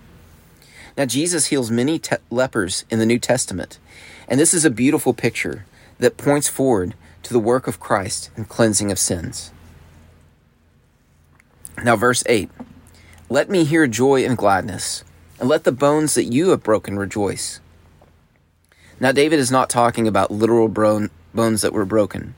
[0.97, 3.77] Now, Jesus heals many te- lepers in the New Testament,
[4.27, 5.65] and this is a beautiful picture
[5.99, 9.51] that points forward to the work of Christ in cleansing of sins.
[11.83, 12.49] Now, verse 8
[13.29, 15.03] Let me hear joy and gladness,
[15.39, 17.59] and let the bones that you have broken rejoice.
[18.99, 22.33] Now, David is not talking about literal bones that were broken.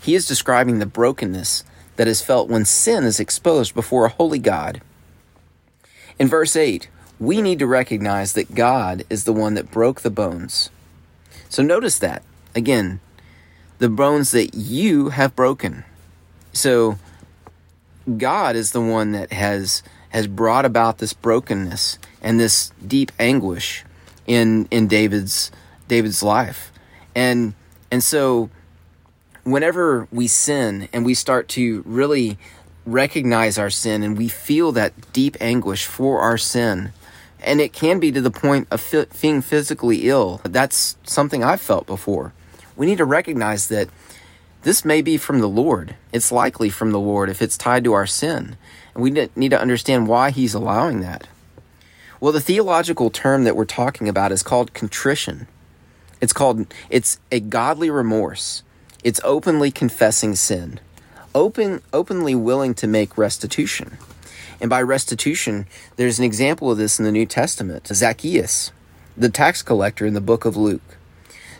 [0.00, 1.64] He is describing the brokenness
[1.96, 4.80] that is felt when sin is exposed before a holy God.
[6.18, 10.10] In verse 8, we need to recognize that God is the one that broke the
[10.10, 10.70] bones.
[11.48, 12.22] So notice that.
[12.54, 13.00] Again,
[13.78, 15.84] the bones that you have broken.
[16.52, 16.98] So
[18.16, 23.84] God is the one that has has brought about this brokenness and this deep anguish
[24.26, 25.50] in in David's
[25.88, 26.72] David's life.
[27.14, 27.54] And
[27.90, 28.50] and so
[29.44, 32.38] whenever we sin and we start to really
[32.86, 36.92] recognize our sin and we feel that deep anguish for our sin,
[37.42, 40.40] and it can be to the point of being physically ill.
[40.44, 42.32] That's something I've felt before.
[42.76, 43.88] We need to recognize that
[44.62, 45.96] this may be from the Lord.
[46.12, 48.56] It's likely from the Lord if it's tied to our sin.
[48.94, 51.26] And we need to understand why He's allowing that.
[52.20, 55.46] Well, the theological term that we're talking about is called contrition.
[56.20, 58.62] It's called it's a godly remorse.
[59.02, 60.80] It's openly confessing sin.
[61.34, 63.96] Open openly willing to make restitution.
[64.60, 67.86] And by restitution, there's an example of this in the New Testament.
[67.86, 68.72] Zacchaeus,
[69.16, 70.96] the tax collector in the book of Luke.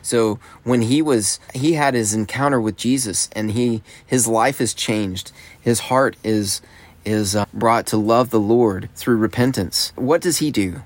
[0.03, 4.73] So when he was he had his encounter with Jesus and he his life is
[4.73, 5.33] changed.
[5.61, 6.63] His heart is
[7.05, 9.93] is uh, brought to love the Lord through repentance.
[9.97, 10.83] What does he do?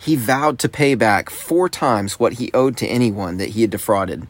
[0.00, 3.70] he vowed to pay back four times what he owed to anyone that he had
[3.70, 4.26] defrauded.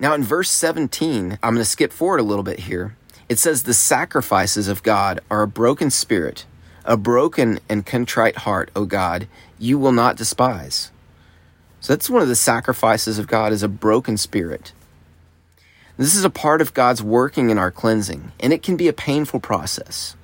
[0.00, 2.96] Now, in verse 17, I'm going to skip forward a little bit here.
[3.28, 6.46] It says, The sacrifices of God are a broken spirit,
[6.84, 10.90] a broken and contrite heart, O God, you will not despise.
[11.80, 14.72] So that's one of the sacrifices of God is a broken spirit.
[15.96, 18.92] This is a part of God's working in our cleansing, and it can be a
[18.92, 20.16] painful process.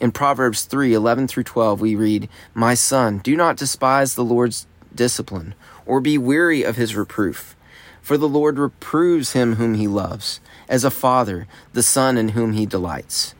[0.00, 4.66] In Proverbs 3 11 through 12, we read, My son, do not despise the Lord's
[4.94, 5.54] discipline,
[5.86, 7.56] or be weary of his reproof.
[8.02, 12.52] For the Lord reproves him whom he loves, as a father, the son in whom
[12.52, 13.34] he delights.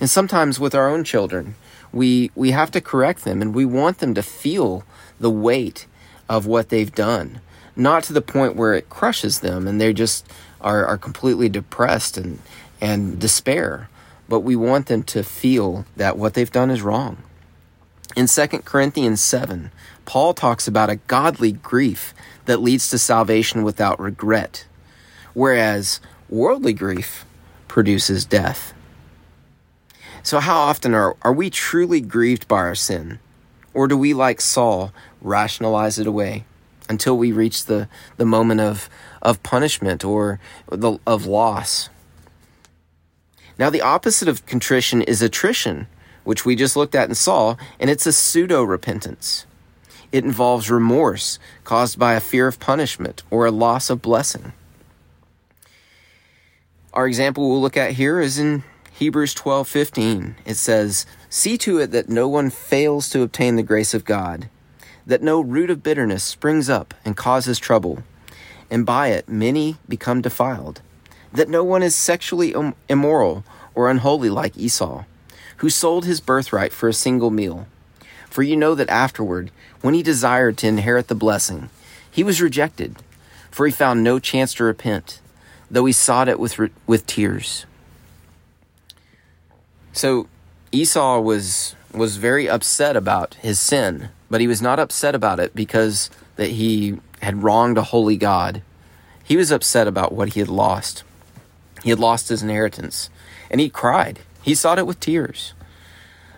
[0.00, 1.54] And sometimes with our own children,
[1.92, 4.84] we, we have to correct them and we want them to feel
[5.18, 5.86] the weight
[6.28, 7.40] of what they've done,
[7.76, 10.26] not to the point where it crushes them and they just
[10.60, 12.38] are, are completely depressed and,
[12.80, 13.88] and despair
[14.30, 17.18] but we want them to feel that what they've done is wrong.
[18.16, 19.72] In 2 Corinthians 7,
[20.04, 22.14] Paul talks about a godly grief
[22.46, 24.66] that leads to salvation without regret,
[25.34, 26.00] whereas
[26.30, 27.26] worldly grief
[27.68, 28.72] produces death.
[30.22, 33.18] So, how often are, are we truly grieved by our sin?
[33.74, 36.44] Or do we, like Saul, rationalize it away
[36.88, 38.88] until we reach the, the moment of,
[39.20, 41.88] of punishment or the, of loss
[43.60, 45.86] now, the opposite of contrition is attrition,
[46.24, 49.44] which we just looked at and saw, and it's a pseudo repentance.
[50.12, 54.54] It involves remorse caused by a fear of punishment or a loss of blessing.
[56.92, 60.34] Our example we'll look at here is in Hebrews 12:15.
[60.44, 64.48] It says, "See to it that no one fails to obtain the grace of God,
[65.06, 68.02] that no root of bitterness springs up and causes trouble,
[68.68, 70.80] and by it many become defiled,
[71.32, 72.52] that no one is sexually
[72.88, 75.04] immoral or unholy like Esau,
[75.58, 77.68] who sold his birthright for a single meal.
[78.28, 81.70] For you know that afterward, when he desired to inherit the blessing,
[82.10, 82.96] he was rejected,
[83.48, 85.20] for he found no chance to repent,
[85.70, 87.66] though he sought it with, with tears.
[89.92, 90.28] So
[90.72, 95.54] Esau was was very upset about his sin, but he was not upset about it
[95.54, 98.62] because that he had wronged a holy God.
[99.24, 101.02] He was upset about what he had lost.
[101.82, 103.10] He had lost his inheritance,
[103.50, 104.20] and he cried.
[104.42, 105.54] He sought it with tears.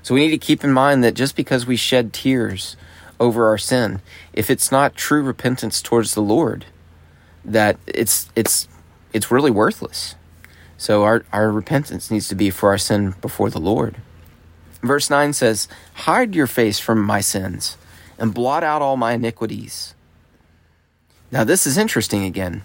[0.02, 2.76] So we need to keep in mind that just because we shed tears
[3.20, 4.00] over our sin,
[4.32, 6.64] if it's not true repentance towards the Lord,
[7.44, 8.66] that it's it's
[9.12, 10.14] it's really worthless.
[10.76, 13.98] So our, our repentance needs to be for our sin before the Lord.
[14.82, 17.76] Verse 9 says, Hide your face from my sins
[18.18, 19.94] and blot out all my iniquities.
[21.30, 22.62] Now, this is interesting again.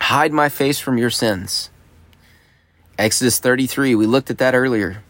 [0.00, 1.70] Hide my face from your sins.
[2.98, 5.02] Exodus 33, we looked at that earlier.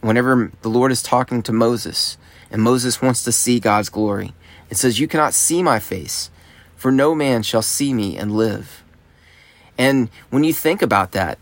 [0.00, 2.16] Whenever the Lord is talking to Moses,
[2.50, 4.32] and Moses wants to see God's glory,
[4.70, 6.30] it says, You cannot see my face,
[6.76, 8.81] for no man shall see me and live.
[9.78, 11.38] And when you think about that,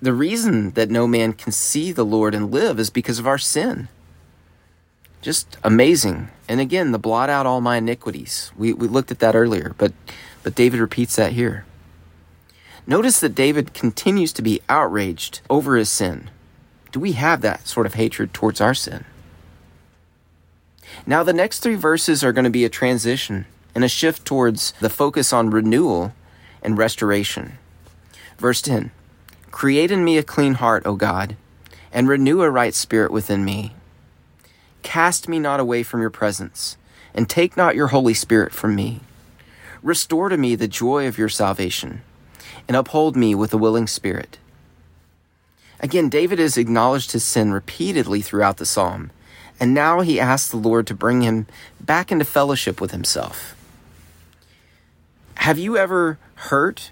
[0.00, 3.38] the reason that no man can see the Lord and live is because of our
[3.38, 3.88] sin.
[5.22, 6.28] Just amazing.
[6.48, 8.52] And again, the blot out all my iniquities.
[8.56, 9.92] We, we looked at that earlier, but,
[10.42, 11.64] but David repeats that here.
[12.86, 16.30] Notice that David continues to be outraged over his sin.
[16.92, 19.04] Do we have that sort of hatred towards our sin?
[21.04, 24.72] Now, the next three verses are going to be a transition and a shift towards
[24.80, 26.14] the focus on renewal
[26.62, 27.58] and restoration.
[28.38, 28.90] Verse 10
[29.50, 31.36] Create in me a clean heart, O God,
[31.92, 33.74] and renew a right spirit within me.
[34.82, 36.76] Cast me not away from your presence,
[37.14, 39.00] and take not your Holy Spirit from me.
[39.82, 42.02] Restore to me the joy of your salvation,
[42.68, 44.38] and uphold me with a willing spirit.
[45.80, 49.10] Again, David has acknowledged his sin repeatedly throughout the psalm,
[49.58, 51.46] and now he asks the Lord to bring him
[51.80, 53.56] back into fellowship with himself.
[55.36, 56.90] Have you ever hurt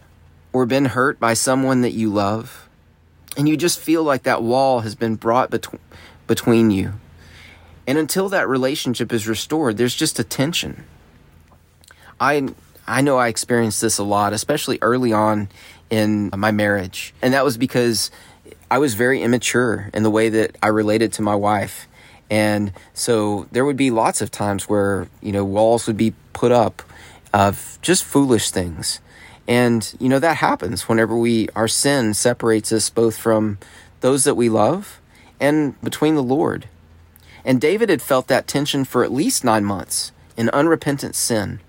[0.54, 2.68] or been hurt by someone that you love,
[3.36, 5.80] and you just feel like that wall has been brought between
[6.26, 6.94] between you.
[7.86, 10.84] And until that relationship is restored, there's just a tension.
[12.18, 12.48] I
[12.86, 15.48] I know I experienced this a lot, especially early on
[15.90, 17.12] in my marriage.
[17.20, 18.10] And that was because
[18.70, 21.88] I was very immature in the way that I related to my wife.
[22.30, 26.52] And so there would be lots of times where, you know, walls would be put
[26.52, 26.82] up
[27.32, 29.00] of just foolish things.
[29.46, 33.58] And, you know, that happens whenever we, our sin separates us both from
[34.00, 35.00] those that we love
[35.40, 36.68] and between the Lord.
[37.44, 41.60] And David had felt that tension for at least nine months in unrepentant sin.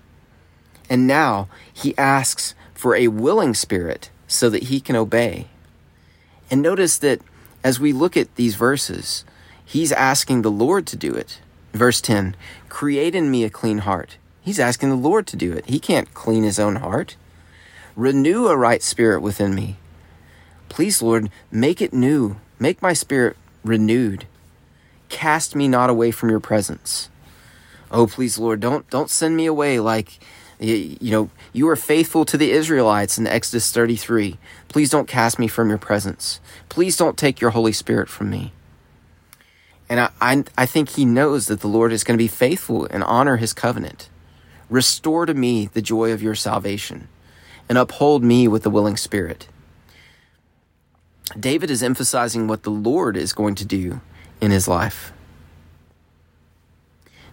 [0.88, 5.48] And now he asks for a willing spirit so that he can obey.
[6.50, 7.20] And notice that
[7.62, 9.24] as we look at these verses,
[9.64, 11.40] he's asking the Lord to do it.
[11.72, 12.36] Verse 10
[12.68, 14.16] Create in me a clean heart.
[14.40, 15.66] He's asking the Lord to do it.
[15.66, 17.16] He can't clean his own heart.
[17.96, 19.76] Renew a right spirit within me.
[20.68, 22.36] Please, Lord, make it new.
[22.58, 24.26] Make my spirit renewed.
[25.08, 27.08] Cast me not away from your presence.
[27.90, 30.18] Oh, please, Lord, don't don't send me away like
[30.60, 34.36] you, know you were faithful to the Israelites in Exodus 33.
[34.68, 36.38] Please don't cast me from your presence.
[36.68, 38.52] Please don't take your Holy Spirit from me.
[39.88, 42.84] And I, I, I think he knows that the Lord is going to be faithful
[42.90, 44.10] and honor his covenant.
[44.68, 47.08] Restore to me the joy of your salvation
[47.68, 49.48] and uphold me with a willing spirit.
[51.38, 54.00] David is emphasizing what the Lord is going to do
[54.40, 55.12] in his life.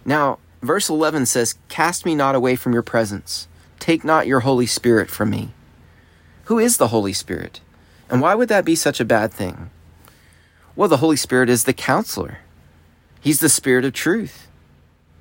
[0.04, 3.48] Now, verse 11 says, Cast me not away from your presence.
[3.78, 5.50] Take not your Holy Spirit from me.
[6.44, 7.60] Who is the Holy Spirit?
[8.10, 9.70] And why would that be such a bad thing?
[10.76, 12.38] Well, the Holy Spirit is the counselor.
[13.20, 14.48] He's the Spirit of truth.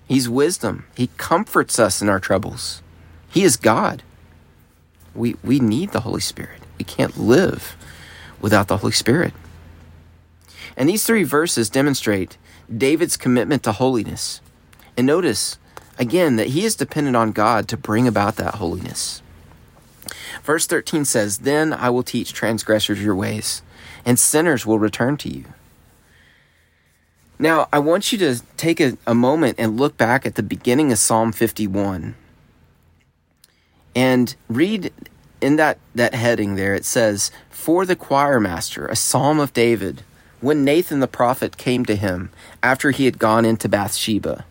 [0.08, 0.86] He's wisdom.
[0.96, 2.82] He comforts us in our troubles.
[3.30, 4.04] He is God.
[5.16, 6.62] We, we need the Holy Spirit.
[6.78, 7.76] We can't live
[8.42, 9.34] without the Holy Spirit.
[10.76, 12.38] And these three verses demonstrate
[12.76, 14.42] David's commitment to holiness.
[14.98, 15.58] And notice,
[16.00, 19.22] again, that he is dependent on God to bring about that holiness.
[20.44, 23.62] Verse 13 says, Then I will teach transgressors your ways,
[24.06, 25.46] and sinners will return to you.
[27.40, 30.92] Now, I want you to take a, a moment and look back at the beginning
[30.92, 32.16] of Psalm 51
[33.96, 34.92] and read
[35.42, 40.04] in that, that heading there, it says, For the choir master, a psalm of David,
[40.42, 42.30] when Nathan the prophet came to him
[42.62, 44.46] after he had gone into Bathsheba.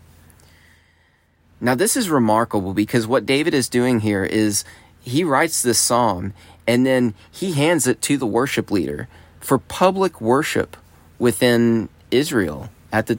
[1.61, 4.64] Now, this is remarkable because what David is doing here is
[5.01, 6.32] he writes this psalm
[6.66, 9.09] and then he hands it to the worship leader
[9.40, 10.76] for public worship
[11.18, 13.18] within Israel at the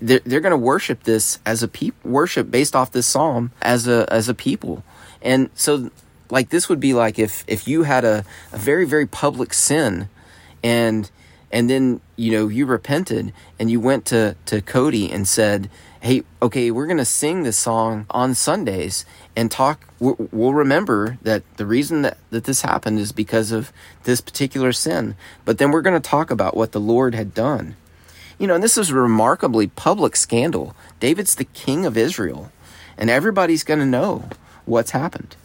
[0.00, 3.86] they're, they're going to worship this as a people worship based off this psalm as
[3.86, 4.82] a as a people
[5.22, 5.90] and so
[6.30, 10.08] like this would be like if if you had a, a very very public sin
[10.62, 11.10] and
[11.52, 15.68] and then you know you repented and you went to to Cody and said
[16.00, 19.04] hey okay we're going to sing this song on Sundays
[19.36, 23.72] and talk we'll remember that the reason that, that this happened is because of
[24.04, 27.76] this particular sin but then we're going to talk about what the Lord had done
[28.40, 30.74] you know, and this is a remarkably public scandal.
[30.98, 32.50] David's the king of Israel,
[32.96, 34.30] and everybody's going to know
[34.70, 35.36] what's happened.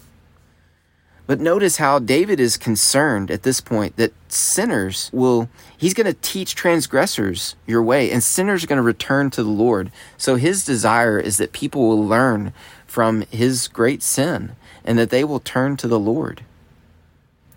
[1.27, 6.21] But notice how David is concerned at this point that sinners will, he's going to
[6.21, 9.91] teach transgressors your way, and sinners are going to return to the Lord.
[10.17, 12.53] So his desire is that people will learn
[12.85, 16.43] from his great sin and that they will turn to the Lord.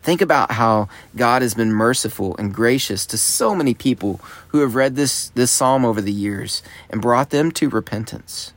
[0.03, 4.75] Think about how God has been merciful and gracious to so many people who have
[4.75, 8.55] read this, this psalm over the years and brought them to repentance.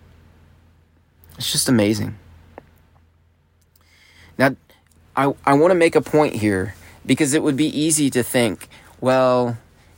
[1.38, 2.16] It's just amazing.
[4.42, 4.56] Now,
[5.16, 6.74] I, I want to make a point here
[7.06, 8.68] because it would be easy to think,
[9.00, 9.56] well,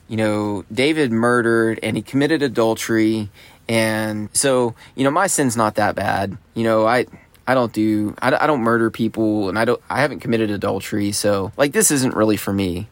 [0.10, 3.30] you know, David murdered and he committed adultery.
[3.70, 6.38] And so, you know, my sin's not that bad.
[6.56, 7.06] You know, I,
[7.48, 11.12] I don't do I, I don't murder people and I don't I haven't committed adultery
[11.14, 12.90] so like this isn't really for me.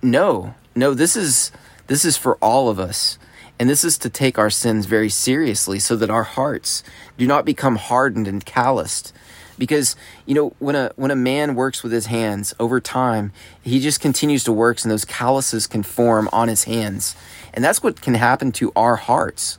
[0.00, 0.54] No.
[0.76, 1.50] No, this is
[1.88, 3.18] this is for all of us.
[3.58, 6.84] And this is to take our sins very seriously so that our hearts
[7.16, 9.12] do not become hardened and calloused.
[9.58, 13.32] Because, you know, when a when a man works with his hands over time,
[13.62, 17.16] he just continues to work and those calluses can form on his hands.
[17.52, 19.58] And that's what can happen to our hearts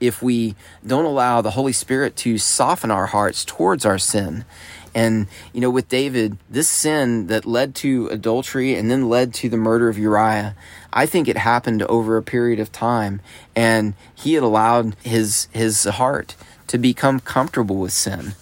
[0.00, 0.54] if we
[0.86, 4.44] don't allow the Holy Spirit to soften our hearts towards our sin.
[4.94, 9.48] And, you know, with David, this sin that led to adultery and then led to
[9.48, 10.56] the murder of Uriah,
[10.92, 13.20] I think it happened over a period of time.
[13.54, 16.34] And he had allowed his, his heart
[16.68, 18.34] to become comfortable with sin.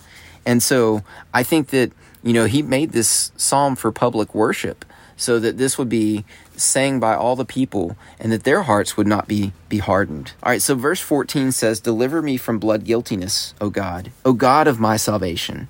[0.47, 1.03] And so
[1.35, 1.91] I think that,
[2.23, 4.85] you know, he made this psalm for public worship
[5.17, 6.25] so that this would be
[6.57, 10.33] sang by all the people and that their hearts would not be be hardened.
[10.43, 14.69] All right, so verse 14 says, "Deliver me from blood guiltiness, O God, O God
[14.69, 15.69] of my salvation,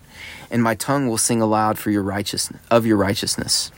[0.51, 3.71] and my tongue will sing aloud for your righteousness of your righteousness."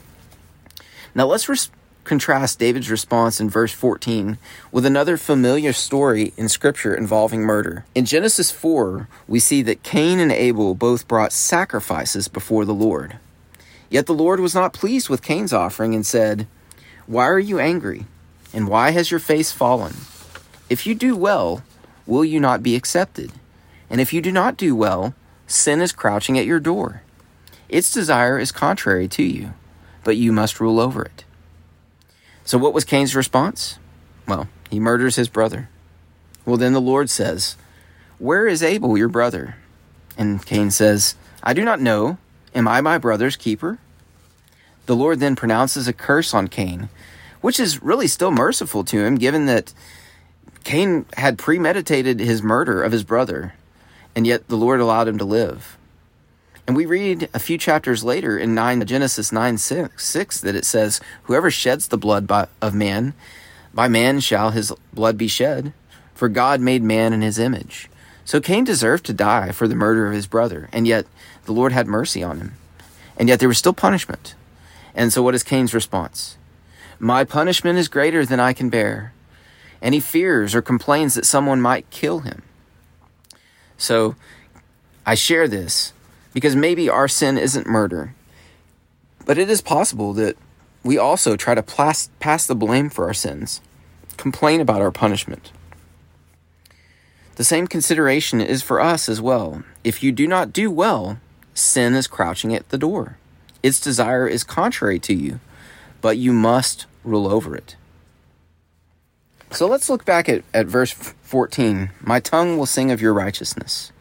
[1.14, 1.70] Now let's res-
[2.08, 4.38] contrast David's response in verse 14
[4.72, 7.84] with another familiar story in scripture involving murder.
[7.94, 13.18] In Genesis 4, we see that Cain and Abel both brought sacrifices before the Lord.
[13.90, 16.46] Yet the Lord was not pleased with Cain's offering and said,
[17.08, 18.04] why are you angry?
[18.52, 19.94] And why has your face fallen?
[20.68, 21.62] If you do well,
[22.06, 23.32] will you not be accepted?
[23.88, 25.14] And if you do not do well,
[25.46, 27.00] sin is crouching at your door.
[27.70, 29.54] Its desire is contrary to you,
[30.04, 31.24] but you must rule over it.
[32.48, 33.78] So, what was Cain's response?
[34.26, 35.68] Well, he murders his brother.
[36.46, 37.58] Well, then the Lord says,
[38.18, 39.56] Where is Abel, your brother?
[40.16, 42.16] And Cain says, I do not know.
[42.54, 43.78] Am I my brother's keeper?
[44.86, 46.88] The Lord then pronounces a curse on Cain,
[47.42, 49.74] which is really still merciful to him, given that
[50.64, 53.52] Cain had premeditated his murder of his brother,
[54.16, 55.76] and yet the Lord allowed him to live.
[56.68, 60.66] And we read a few chapters later in 9 Genesis 9 6, 6 that it
[60.66, 63.14] says, Whoever sheds the blood by, of man,
[63.72, 65.72] by man shall his blood be shed,
[66.14, 67.88] for God made man in his image.
[68.26, 71.06] So Cain deserved to die for the murder of his brother, and yet
[71.46, 72.52] the Lord had mercy on him.
[73.16, 74.34] And yet there was still punishment.
[74.94, 76.36] And so, what is Cain's response?
[76.98, 79.14] My punishment is greater than I can bear.
[79.80, 82.42] And he fears or complains that someone might kill him.
[83.78, 84.16] So,
[85.06, 85.94] I share this
[86.32, 88.14] because maybe our sin isn't murder,
[89.24, 90.36] but it is possible that
[90.82, 93.60] we also try to pass, pass the blame for our sins,
[94.16, 95.52] complain about our punishment.
[97.36, 99.62] The same consideration is for us as well.
[99.84, 101.20] If you do not do well,
[101.54, 103.16] sin is crouching at the door.
[103.62, 105.40] Its desire is contrary to you,
[106.00, 107.76] but you must rule over it.
[109.50, 111.90] So let's look back at, at verse 14.
[112.00, 113.92] My tongue will sing of your righteousness.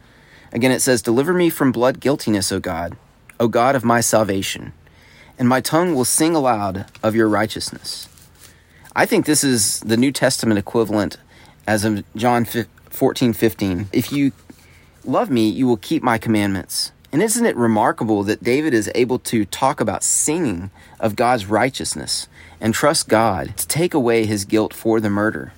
[0.51, 2.97] Again, it says, Deliver me from blood guiltiness, O God,
[3.39, 4.73] O God of my salvation,
[5.37, 8.07] and my tongue will sing aloud of your righteousness.
[8.95, 11.17] I think this is the New Testament equivalent
[11.67, 13.89] as of John 14, 15.
[13.93, 14.31] If you
[15.05, 16.91] love me, you will keep my commandments.
[17.11, 22.27] And isn't it remarkable that David is able to talk about singing of God's righteousness
[22.59, 25.53] and trust God to take away his guilt for the murder?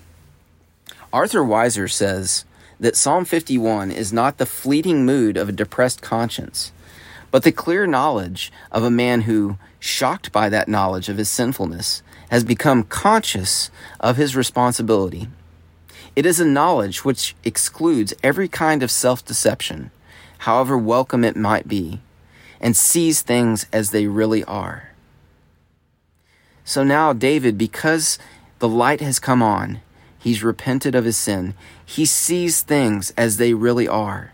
[1.12, 2.46] Arthur Weiser says
[2.80, 6.72] that Psalm 51 is not the fleeting mood of a depressed conscience,
[7.32, 12.02] but the clear knowledge of a man who, shocked by that knowledge of his sinfulness,
[12.30, 13.70] has become conscious
[14.00, 15.28] of his responsibility.
[16.16, 19.92] It is a knowledge which excludes every kind of self deception,
[20.40, 22.02] however welcome it might be,
[22.62, 24.90] and sees things as they really are.
[26.64, 28.20] So now, David, because
[28.60, 29.82] the light has come on,
[30.20, 34.34] he's repented of his sin, he sees things as they really are.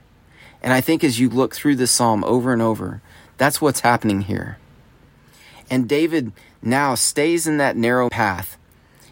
[0.61, 3.01] And I think as you look through this psalm over and over,
[3.37, 4.57] that's what's happening here.
[5.69, 6.31] And David
[6.61, 8.57] now stays in that narrow path.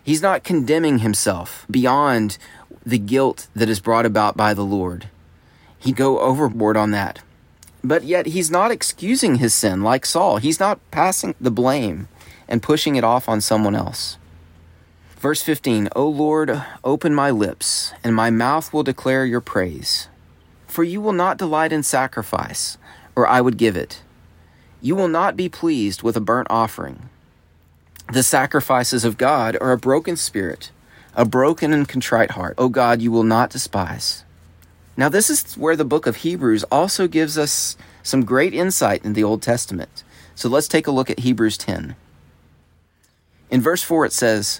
[0.03, 2.37] He's not condemning himself beyond
[2.85, 5.09] the guilt that is brought about by the Lord.
[5.79, 7.21] He'd go overboard on that.
[7.83, 10.37] But yet he's not excusing his sin like Saul.
[10.37, 12.07] He's not passing the blame
[12.47, 14.17] and pushing it off on someone else.
[15.23, 20.09] Verse 15 O Lord, open my lips, and my mouth will declare your praise.
[20.67, 22.77] For you will not delight in sacrifice,
[23.15, 24.01] or I would give it.
[24.81, 27.07] You will not be pleased with a burnt offering.
[28.11, 30.71] The sacrifices of God are a broken spirit,
[31.15, 32.55] a broken and contrite heart.
[32.57, 34.25] O God, you will not despise.
[34.97, 39.13] Now, this is where the book of Hebrews also gives us some great insight in
[39.13, 40.03] the Old Testament.
[40.35, 41.95] So let's take a look at Hebrews 10.
[43.49, 44.59] In verse 4, it says,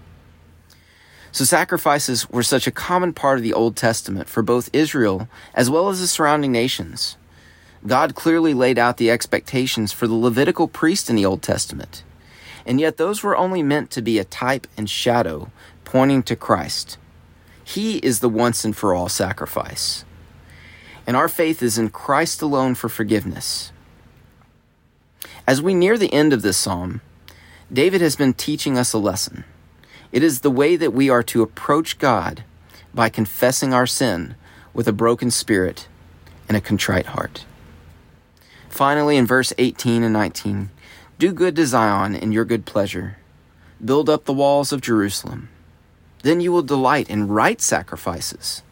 [1.31, 5.69] So, sacrifices were such a common part of the Old Testament for both Israel as
[5.69, 7.17] well as the surrounding nations.
[7.87, 12.03] God clearly laid out the expectations for the Levitical priest in the Old Testament,
[12.65, 15.51] and yet those were only meant to be a type and shadow
[15.85, 16.97] pointing to Christ.
[17.63, 20.03] He is the once and for all sacrifice
[21.07, 23.71] and our faith is in Christ alone for forgiveness.
[25.47, 27.01] As we near the end of this psalm,
[27.71, 29.43] David has been teaching us a lesson.
[30.11, 32.43] It is the way that we are to approach God
[32.93, 34.35] by confessing our sin
[34.73, 35.87] with a broken spirit
[36.47, 37.45] and a contrite heart.
[38.69, 40.69] Finally, in verse 18 and 19,
[41.17, 43.17] do good to Zion in your good pleasure.
[43.83, 45.49] Build up the walls of Jerusalem.
[46.23, 48.63] Then you will delight in right sacrifices,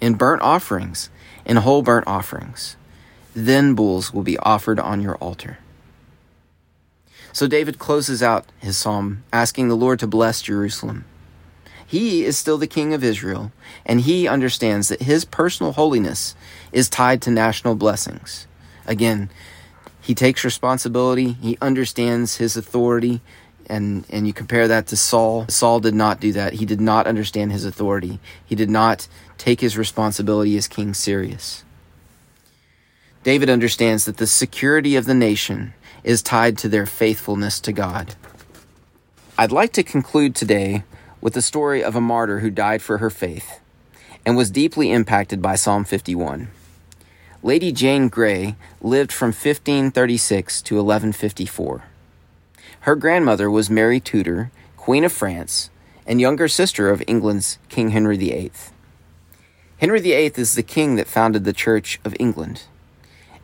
[0.00, 1.10] in burnt offerings,
[1.44, 2.76] in whole burnt offerings.
[3.34, 5.58] Then bulls will be offered on your altar.
[7.32, 11.04] So David closes out his psalm asking the Lord to bless Jerusalem.
[11.86, 13.52] He is still the king of Israel,
[13.84, 16.34] and he understands that his personal holiness
[16.72, 18.46] is tied to national blessings.
[18.86, 19.30] Again,
[20.00, 23.20] he takes responsibility, he understands his authority,
[23.66, 25.46] and, and you compare that to Saul.
[25.48, 26.54] Saul did not do that.
[26.54, 28.18] He did not understand his authority.
[28.44, 29.06] He did not
[29.38, 31.64] take his responsibility as king serious.
[33.22, 35.74] David understands that the security of the nation
[36.04, 38.14] is tied to their faithfulness to God.
[39.38, 40.84] I'd like to conclude today
[41.20, 43.60] with the story of a martyr who died for her faith
[44.26, 46.48] and was deeply impacted by Psalm 51.
[47.42, 51.84] Lady Jane Grey lived from 1536 to 1154.
[52.80, 55.70] Her grandmother was Mary Tudor, Queen of France,
[56.06, 58.52] and younger sister of England's King Henry VIII.
[59.78, 62.64] Henry VIII is the king that founded the Church of England.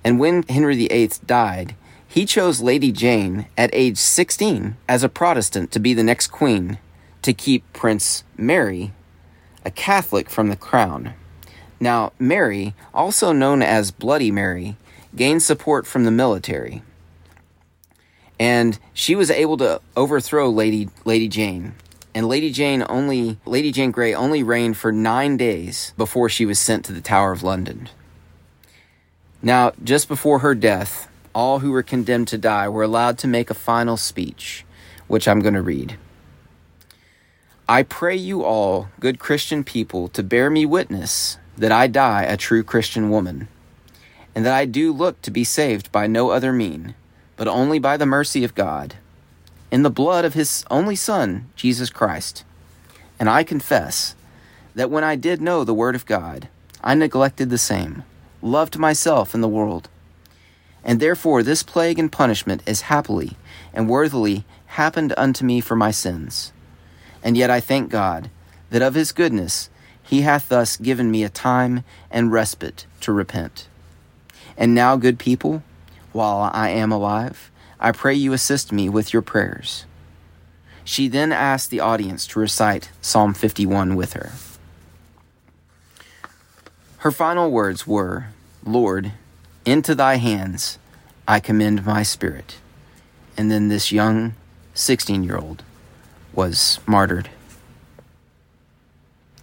[0.04, 1.74] And when Henry VIII died,
[2.08, 6.78] he chose Lady Jane at age 16 as a Protestant to be the next queen
[7.22, 8.92] to keep Prince Mary,
[9.64, 11.14] a Catholic, from the crown.
[11.78, 14.76] Now, Mary, also known as Bloody Mary,
[15.14, 16.82] gained support from the military.
[18.40, 21.74] And she was able to overthrow Lady, Lady Jane
[22.14, 26.58] and Lady Jane only Lady Jane Grey only reigned for 9 days before she was
[26.58, 27.88] sent to the Tower of London.
[29.40, 31.07] Now, just before her death,
[31.38, 34.64] all who were condemned to die were allowed to make a final speech,
[35.06, 35.96] which I'm going to read.
[37.68, 42.36] I pray you all, good Christian people, to bear me witness that I die a
[42.36, 43.46] true Christian woman,
[44.34, 46.96] and that I do look to be saved by no other mean,
[47.36, 48.96] but only by the mercy of God
[49.70, 52.42] in the blood of his only Son, Jesus Christ.
[53.20, 54.16] And I confess
[54.74, 56.48] that when I did know the Word of God,
[56.82, 58.02] I neglected the same,
[58.42, 59.88] loved myself and the world.
[60.84, 63.36] And therefore this plague and punishment is happily
[63.72, 66.52] and worthily happened unto me for my sins.
[67.22, 68.30] And yet I thank God
[68.70, 69.70] that of his goodness
[70.02, 73.68] he hath thus given me a time and respite to repent.
[74.56, 75.62] And now, good people,
[76.12, 79.84] while I am alive, I pray you assist me with your prayers.
[80.82, 84.32] She then asked the audience to recite Psalm 51 with her.
[86.98, 88.28] Her final words were,
[88.64, 89.12] Lord,
[89.68, 90.78] into thy hands
[91.26, 92.56] I commend my spirit.
[93.36, 94.34] And then this young
[94.74, 95.62] 16 year old
[96.32, 97.28] was martyred.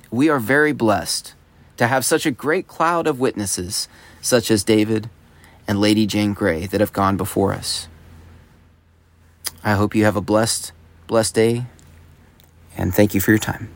[0.09, 1.33] We are very blessed
[1.77, 3.87] to have such a great cloud of witnesses,
[4.21, 5.09] such as David
[5.67, 7.87] and Lady Jane Grey, that have gone before us.
[9.63, 10.71] I hope you have a blessed,
[11.05, 11.65] blessed day,
[12.77, 13.74] and thank you for your time.